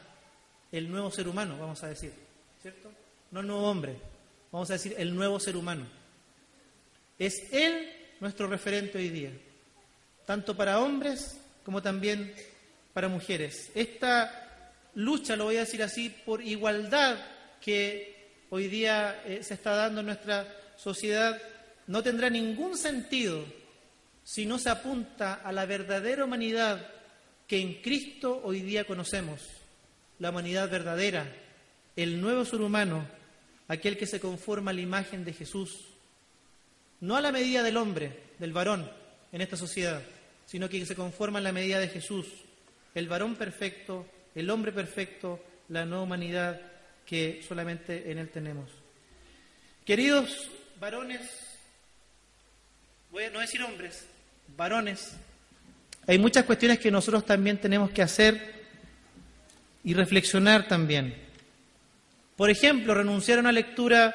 [0.70, 2.12] el nuevo ser humano, vamos a decir,
[2.60, 2.92] ¿cierto?
[3.30, 3.96] No el nuevo hombre,
[4.52, 5.86] vamos a decir el nuevo ser humano.
[7.18, 9.30] Es Él nuestro referente hoy día,
[10.26, 12.34] tanto para hombres como también
[12.92, 13.70] para mujeres.
[13.74, 17.18] Esta lucha, lo voy a decir así, por igualdad
[17.60, 21.40] que hoy día eh, se está dando en nuestra sociedad,
[21.86, 23.44] no tendrá ningún sentido
[24.24, 26.86] si no se apunta a la verdadera humanidad
[27.46, 29.40] que en Cristo hoy día conocemos,
[30.18, 31.26] la humanidad verdadera,
[31.96, 33.04] el nuevo ser humano,
[33.66, 35.86] aquel que se conforma a la imagen de Jesús,
[37.00, 38.88] no a la medida del hombre, del varón
[39.32, 40.02] en esta sociedad,
[40.46, 42.26] sino que se conforma a la medida de Jesús,
[42.94, 46.60] el varón perfecto, el hombre perfecto, la nueva humanidad
[47.06, 48.70] que solamente en Él tenemos.
[49.84, 51.20] Queridos varones,
[53.10, 54.06] voy a no decir hombres,
[54.56, 55.16] varones,
[56.06, 58.60] hay muchas cuestiones que nosotros también tenemos que hacer
[59.84, 61.14] y reflexionar también.
[62.36, 64.14] Por ejemplo, renunciar a una lectura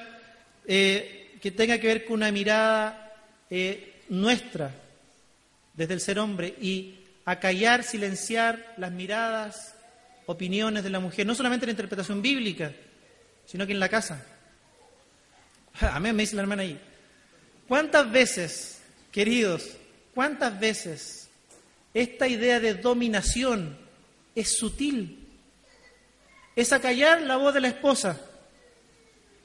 [0.67, 3.13] eh, que tenga que ver con una mirada
[3.49, 4.71] eh, nuestra
[5.73, 6.95] desde el ser hombre y
[7.25, 9.75] acallar, silenciar las miradas,
[10.27, 12.71] opiniones de la mujer, no solamente en la interpretación bíblica,
[13.45, 14.25] sino que en la casa.
[15.81, 16.79] Amén, me dice la hermana ahí.
[17.67, 19.77] ¿Cuántas veces, queridos,
[20.15, 21.27] ¿Cuántas veces
[21.93, 23.77] esta idea de dominación
[24.33, 25.27] es sutil?
[26.55, 28.17] Es acallar la voz de la esposa,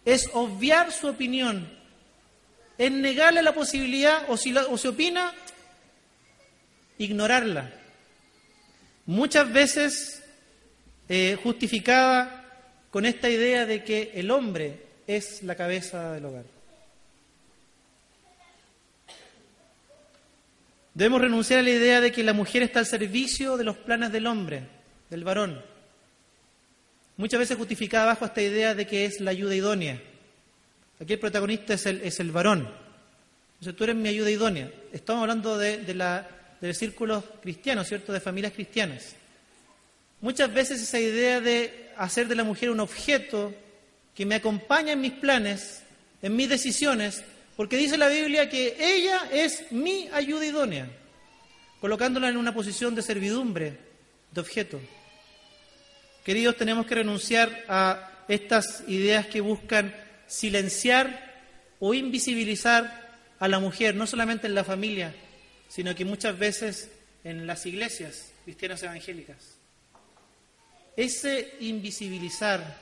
[0.04, 1.68] es obviar su opinión,
[2.78, 5.34] es negarle la posibilidad, o si, o se opina,
[7.00, 7.70] ignorarla.
[9.06, 10.22] Muchas veces
[11.08, 12.44] eh, justificada
[12.90, 16.44] con esta idea de que el hombre es la cabeza del hogar.
[20.92, 24.12] Debemos renunciar a la idea de que la mujer está al servicio de los planes
[24.12, 24.64] del hombre,
[25.08, 25.62] del varón.
[27.16, 30.02] Muchas veces justificada bajo esta idea de que es la ayuda idónea.
[31.00, 32.68] Aquí el protagonista es el, es el varón.
[33.54, 34.70] Entonces tú eres mi ayuda idónea.
[34.92, 36.28] Estamos hablando de, de, la,
[36.60, 38.12] de círculos cristianos, ¿cierto?
[38.12, 39.14] De familias cristianas.
[40.20, 43.54] Muchas veces esa idea de hacer de la mujer un objeto
[44.14, 45.82] que me acompaña en mis planes,
[46.20, 47.24] en mis decisiones,
[47.56, 50.88] porque dice la Biblia que ella es mi ayuda idónea,
[51.80, 53.78] colocándola en una posición de servidumbre,
[54.30, 54.80] de objeto.
[56.24, 59.94] Queridos, tenemos que renunciar a estas ideas que buscan
[60.26, 61.30] silenciar
[61.80, 65.14] o invisibilizar a la mujer, no solamente en la familia,
[65.70, 66.90] sino que muchas veces
[67.22, 69.36] en las iglesias cristianas evangélicas.
[70.96, 72.76] Ese invisibilizar,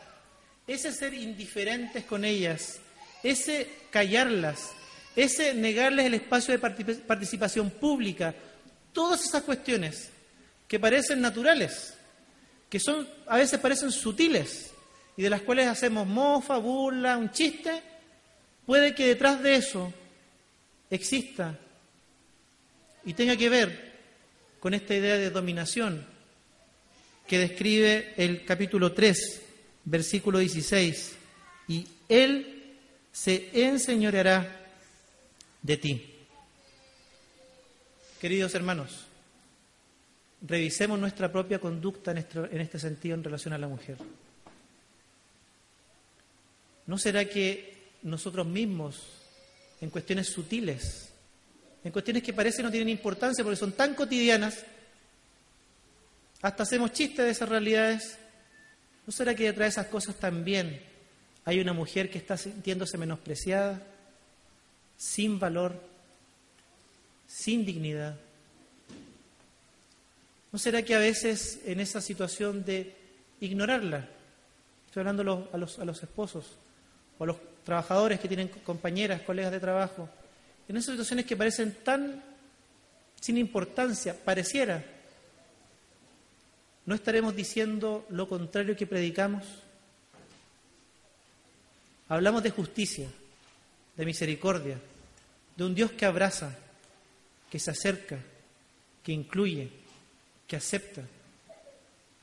[0.66, 2.80] ese ser indiferentes con ellas,
[3.22, 4.70] ese callarlas,
[5.14, 8.34] ese negarles el espacio de participación pública,
[8.95, 10.09] todas esas cuestiones
[10.66, 11.93] que parecen naturales,
[12.70, 14.70] que son a veces parecen sutiles
[15.14, 17.82] y de las cuales hacemos mofa, burla, un chiste,
[18.64, 19.93] puede que detrás de eso
[20.89, 21.59] exista
[23.09, 23.95] y tenga que ver
[24.61, 26.05] con esta idea de dominación
[27.27, 29.43] que describe el capítulo 3,
[29.87, 31.17] versículo 16.
[31.69, 32.77] Y él
[33.11, 34.75] se enseñoreará
[35.63, 36.15] de ti.
[38.21, 39.07] Queridos hermanos,
[40.43, 43.97] revisemos nuestra propia conducta en este sentido en relación a la mujer.
[46.87, 49.01] ¿No será que nosotros mismos,
[49.81, 51.08] en cuestiones sutiles,
[51.85, 54.64] en cuestiones que parecen no tienen importancia porque son tan cotidianas,
[56.43, 58.18] hasta hacemos chistes de esas realidades?
[59.07, 60.81] ¿No será que detrás de esas cosas también
[61.49, 63.81] hay una mujer que está sintiéndose menospreciada,
[64.99, 65.81] sin valor,
[67.26, 68.16] sin dignidad.
[70.53, 72.95] ¿No será que a veces en esa situación de
[73.41, 74.09] ignorarla,
[74.87, 76.57] estoy hablando a los, a los esposos
[77.18, 80.07] o a los trabajadores que tienen compañeras, colegas de trabajo,
[80.69, 82.23] en esas situaciones que parecen tan
[83.21, 84.85] sin importancia, pareciera,
[86.87, 89.45] ¿no estaremos diciendo lo contrario que predicamos?
[92.09, 93.09] Hablamos de justicia,
[93.97, 94.79] de misericordia,
[95.57, 96.57] de un Dios que abraza,
[97.51, 98.19] que se acerca,
[99.03, 99.71] que incluye,
[100.47, 101.03] que acepta.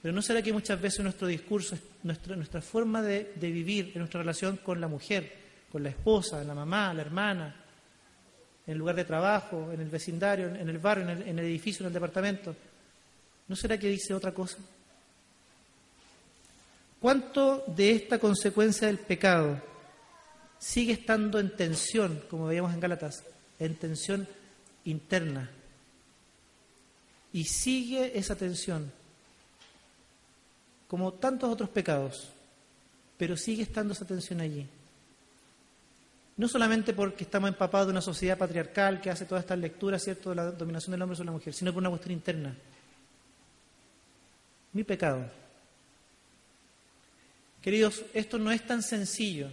[0.02, 4.58] Pero ¿no será que muchas veces nuestro discurso, nuestra, forma de, vivir en nuestra relación
[4.58, 5.34] con la mujer,
[5.72, 7.65] con la esposa, la mamá, la hermana,
[8.68, 11.46] en el lugar de trabajo, en el vecindario, en el barrio, en el, en el
[11.46, 12.56] edificio, en el departamento,
[13.48, 14.58] ¿no será que dice otra cosa?
[17.00, 19.62] ¿Cuánto de esta consecuencia del pecado
[20.58, 23.24] sigue estando en tensión, como veíamos en Gálatas,
[23.60, 24.28] en tensión
[24.86, 25.50] interna.
[27.34, 28.90] y sigue esa tensión,
[30.88, 32.30] como tantos otros pecados,
[33.18, 34.66] pero sigue estando esa tensión allí.
[36.38, 40.32] No solamente porque estamos empapados de una sociedad patriarcal que hace todas estas lecturas, ¿cierto?,
[40.32, 42.56] de la dominación del hombre sobre la mujer, sino por una cuestión interna.
[44.74, 45.26] Mi pecado.
[47.62, 49.50] Queridos, esto no es tan sencillo.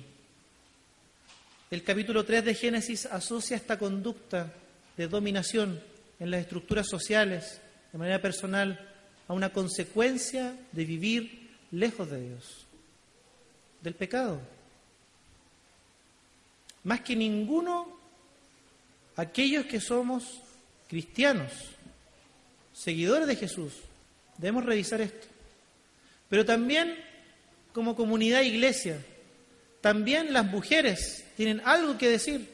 [1.71, 4.53] El capítulo 3 de Génesis asocia esta conducta
[4.97, 5.81] de dominación
[6.19, 7.61] en las estructuras sociales,
[7.93, 8.79] de manera personal,
[9.29, 12.67] a una consecuencia de vivir lejos de Dios,
[13.81, 14.41] del pecado.
[16.85, 17.87] Más que ninguno,
[19.17, 20.41] aquellos que somos
[20.89, 21.53] cristianos,
[22.73, 23.73] seguidores de Jesús,
[24.39, 25.27] debemos revisar esto.
[26.29, 26.97] Pero también
[27.73, 29.05] como comunidad iglesia,
[29.81, 32.51] también las mujeres tienen algo que decir.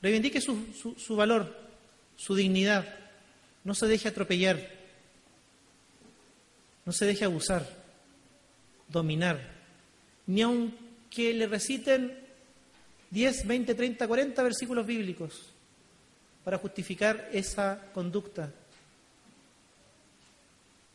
[0.00, 1.56] Reivindique su, su, valor,
[2.16, 2.86] su dignidad.
[3.62, 4.58] No se deje atropellar.
[6.84, 7.64] No se deje abusar,
[8.88, 9.51] dominar
[10.26, 12.18] ni aunque le reciten
[13.10, 15.52] 10, 20, 30, 40 versículos bíblicos
[16.44, 18.50] para justificar esa conducta.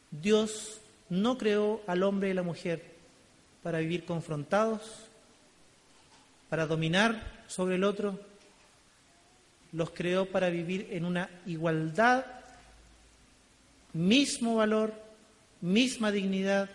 [0.10, 2.84] Dios no creó al hombre y la mujer
[3.64, 4.82] para vivir confrontados,
[6.50, 8.20] para dominar sobre el otro,
[9.74, 12.26] los creó para vivir en una igualdad,
[13.94, 14.94] mismo valor,
[15.62, 16.70] misma dignidad,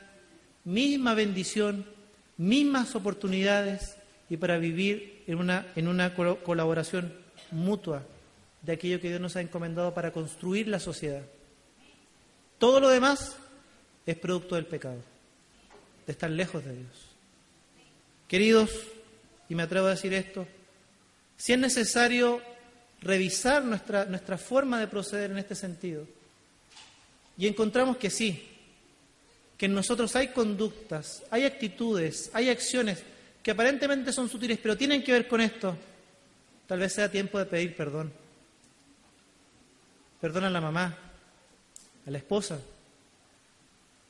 [0.64, 1.86] misma bendición
[2.42, 3.94] mismas oportunidades
[4.28, 7.14] y para vivir en una, en una colaboración
[7.52, 8.02] mutua
[8.62, 11.22] de aquello que Dios nos ha encomendado para construir la sociedad.
[12.58, 13.36] Todo lo demás
[14.06, 14.98] es producto del pecado,
[16.04, 16.92] de estar lejos de Dios.
[18.26, 18.70] Queridos,
[19.48, 20.46] y me atrevo a decir esto,
[21.36, 22.40] si es necesario
[23.02, 26.06] revisar nuestra, nuestra forma de proceder en este sentido,
[27.36, 28.51] y encontramos que sí,
[29.62, 33.04] que en nosotros hay conductas, hay actitudes, hay acciones
[33.44, 35.76] que aparentemente son sutiles, pero tienen que ver con esto,
[36.66, 38.12] tal vez sea tiempo de pedir perdón.
[40.20, 40.98] Perdón a la mamá,
[42.04, 42.58] a la esposa,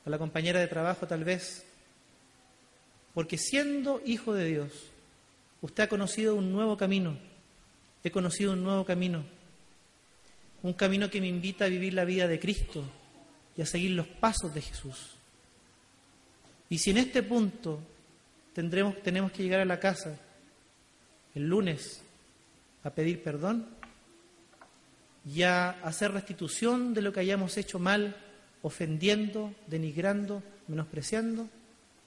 [0.03, 1.63] a la compañera de trabajo tal vez,
[3.13, 4.71] porque siendo hijo de Dios,
[5.61, 7.15] usted ha conocido un nuevo camino,
[8.03, 9.23] he conocido un nuevo camino,
[10.63, 12.83] un camino que me invita a vivir la vida de Cristo
[13.55, 15.13] y a seguir los pasos de Jesús.
[16.73, 17.79] Y si en este punto
[18.51, 20.17] tendremos, tenemos que llegar a la casa
[21.35, 22.01] el lunes
[22.83, 23.67] a pedir perdón
[25.23, 28.15] y a hacer restitución de lo que hayamos hecho mal,
[28.63, 31.47] ofendiendo, denigrando, menospreciando,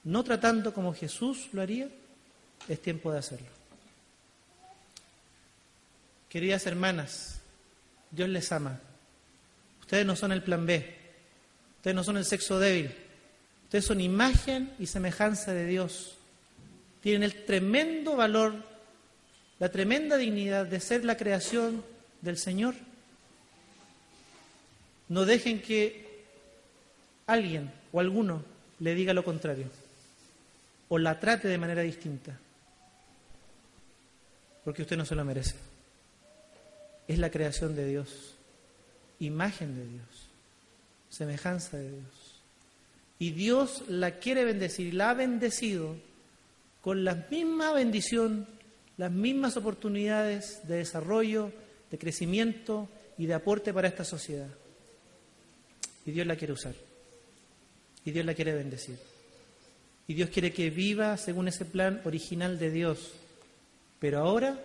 [0.03, 1.87] no tratando como Jesús lo haría,
[2.67, 3.47] es tiempo de hacerlo.
[6.27, 7.39] Queridas hermanas,
[8.11, 8.81] Dios les ama.
[9.79, 10.93] Ustedes no son el plan B,
[11.77, 13.06] ustedes no son el sexo débil,
[13.67, 16.15] Ustedes son imagen y semejanza de Dios.
[17.01, 18.55] Tienen el tremendo valor,
[19.59, 21.83] la tremenda dignidad de ser la creación
[22.21, 22.75] del Señor.
[25.09, 26.23] No dejen que
[27.25, 28.41] alguien o alguno
[28.79, 29.65] le diga lo contrario
[30.87, 32.39] o la trate de manera distinta,
[34.63, 35.55] porque usted no se lo merece.
[37.05, 38.35] Es la creación de Dios,
[39.19, 40.29] imagen de Dios,
[41.09, 42.26] semejanza de Dios.
[43.19, 45.95] Y Dios la quiere bendecir y la ha bendecido
[46.81, 48.47] con la misma bendición,
[48.97, 51.51] las mismas oportunidades de desarrollo,
[51.91, 52.87] de crecimiento
[53.17, 54.49] y de aporte para esta sociedad.
[56.05, 56.73] Y Dios la quiere usar.
[58.05, 58.97] Y Dios la quiere bendecir.
[60.07, 63.11] Y Dios quiere que viva según ese plan original de Dios,
[63.99, 64.57] pero ahora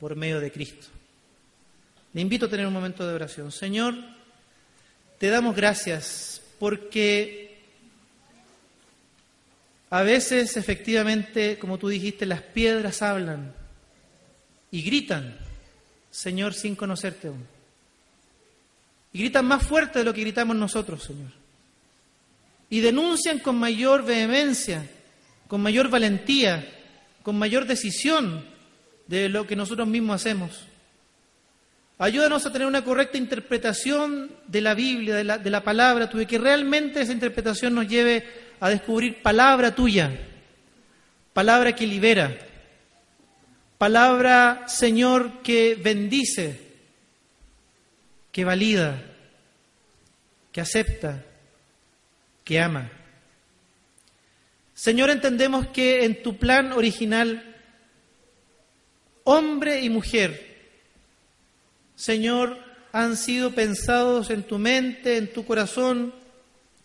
[0.00, 0.88] por medio de Cristo.
[2.12, 3.52] Le invito a tener un momento de oración.
[3.52, 3.94] Señor,
[5.18, 7.47] te damos gracias porque
[9.90, 13.54] a veces, efectivamente, como tú dijiste, las piedras hablan
[14.70, 15.38] y gritan,
[16.10, 17.46] Señor, sin conocerte aún.
[19.12, 21.30] Y gritan más fuerte de lo que gritamos nosotros, Señor.
[22.68, 24.86] Y denuncian con mayor vehemencia,
[25.46, 26.68] con mayor valentía,
[27.22, 28.44] con mayor decisión
[29.06, 30.66] de lo que nosotros mismos hacemos.
[31.96, 36.38] Ayúdanos a tener una correcta interpretación de la Biblia, de la, de la palabra que
[36.38, 40.10] realmente esa interpretación nos lleve a descubrir palabra tuya,
[41.32, 42.36] palabra que libera,
[43.78, 46.60] palabra, Señor, que bendice,
[48.32, 49.02] que valida,
[50.52, 51.24] que acepta,
[52.44, 52.90] que ama.
[54.74, 57.56] Señor, entendemos que en tu plan original,
[59.24, 60.48] hombre y mujer
[61.98, 62.56] Señor,
[62.92, 66.14] han sido pensados en tu mente, en tu corazón,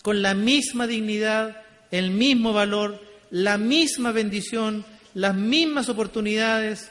[0.02, 1.63] con la misma dignidad,
[1.94, 4.84] el mismo valor, la misma bendición,
[5.14, 6.90] las mismas oportunidades,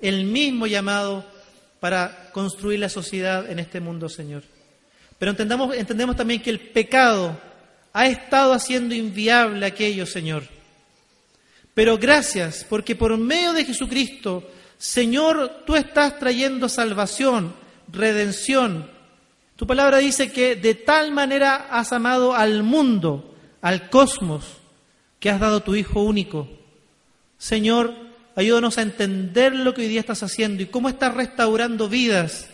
[0.00, 1.24] el mismo llamado
[1.80, 4.44] para construir la sociedad en este mundo, Señor.
[5.18, 7.36] Pero entendamos, entendemos también que el pecado
[7.92, 10.44] ha estado haciendo inviable aquello, Señor.
[11.74, 14.48] Pero gracias, porque por medio de Jesucristo,
[14.78, 17.52] Señor, tú estás trayendo salvación,
[17.90, 18.88] redención.
[19.56, 23.31] Tu palabra dice que de tal manera has amado al mundo,
[23.62, 24.58] al cosmos,
[25.18, 26.48] que has dado tu Hijo único.
[27.38, 27.94] Señor,
[28.36, 32.48] ayúdanos a entender lo que hoy día estás haciendo y cómo estás restaurando vidas.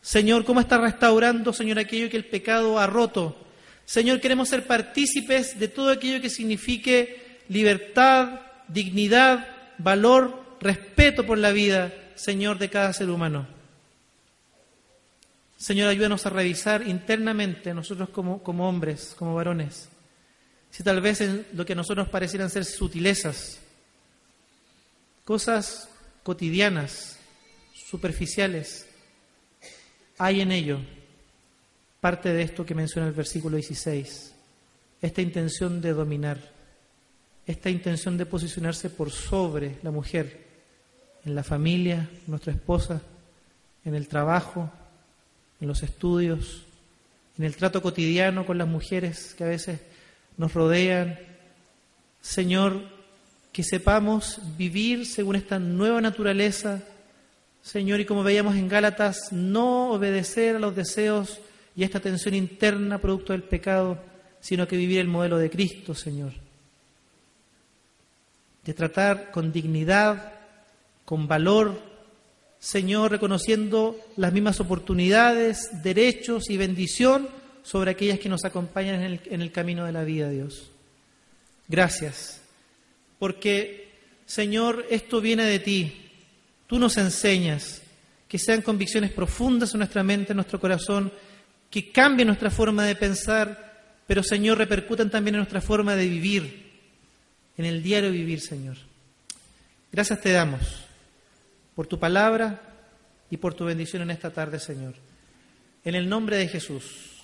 [0.00, 3.36] Señor, cómo estás restaurando, Señor, aquello que el pecado ha roto.
[3.84, 11.52] Señor, queremos ser partícipes de todo aquello que signifique libertad, dignidad, valor, respeto por la
[11.52, 13.46] vida, Señor, de cada ser humano.
[15.56, 19.88] Señor, ayúdanos a revisar internamente nosotros como, como hombres, como varones,
[20.70, 23.58] si tal vez en lo que a nosotros parecieran ser sutilezas,
[25.24, 25.88] cosas
[26.22, 27.18] cotidianas,
[27.74, 28.86] superficiales,
[30.18, 30.78] hay en ello
[32.00, 34.32] parte de esto que menciona el versículo 16,
[35.00, 36.38] esta intención de dominar,
[37.46, 40.46] esta intención de posicionarse por sobre la mujer,
[41.24, 43.02] en la familia, nuestra esposa,
[43.84, 44.70] en el trabajo,
[45.60, 46.64] en los estudios,
[47.36, 49.80] en el trato cotidiano con las mujeres que a veces
[50.38, 51.18] nos rodean.
[52.22, 52.80] Señor,
[53.52, 56.82] que sepamos vivir según esta nueva naturaleza,
[57.60, 61.40] Señor, y como veíamos en Gálatas, no obedecer a los deseos
[61.76, 63.98] y a esta tensión interna producto del pecado,
[64.40, 66.32] sino que vivir el modelo de Cristo, Señor.
[68.64, 70.32] De tratar con dignidad,
[71.04, 71.80] con valor,
[72.58, 77.28] Señor, reconociendo las mismas oportunidades, derechos y bendición
[77.68, 80.70] sobre aquellas que nos acompañan en el, camino de la vida, Dios.
[81.68, 82.40] Gracias,
[83.18, 83.90] porque,
[84.24, 86.10] Señor, esto viene de ti.
[86.66, 87.82] Tú nos enseñas
[88.26, 91.12] que sean convicciones profundas en nuestra mente, en nuestro corazón,
[91.70, 96.72] que cambien nuestra forma de pensar, pero, Señor, repercutan también en nuestra forma de vivir,
[97.58, 98.78] en el diario vivir, Señor.
[99.92, 100.86] Gracias te damos
[101.74, 102.62] por tu palabra
[103.30, 104.94] y por tu bendición en esta tarde, Señor.
[105.84, 107.17] En el nombre de Jesús.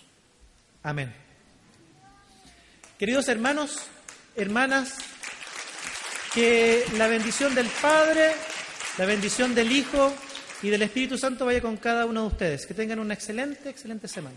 [0.84, 1.10] Amén.
[2.98, 3.78] Queridos hermanos,
[4.36, 4.98] hermanas,
[6.34, 8.32] que la bendición del Padre,
[8.98, 10.14] la bendición del Hijo
[10.62, 12.66] y del Espíritu Santo vaya con cada uno de ustedes.
[12.66, 14.36] Que tengan una excelente, excelente semana.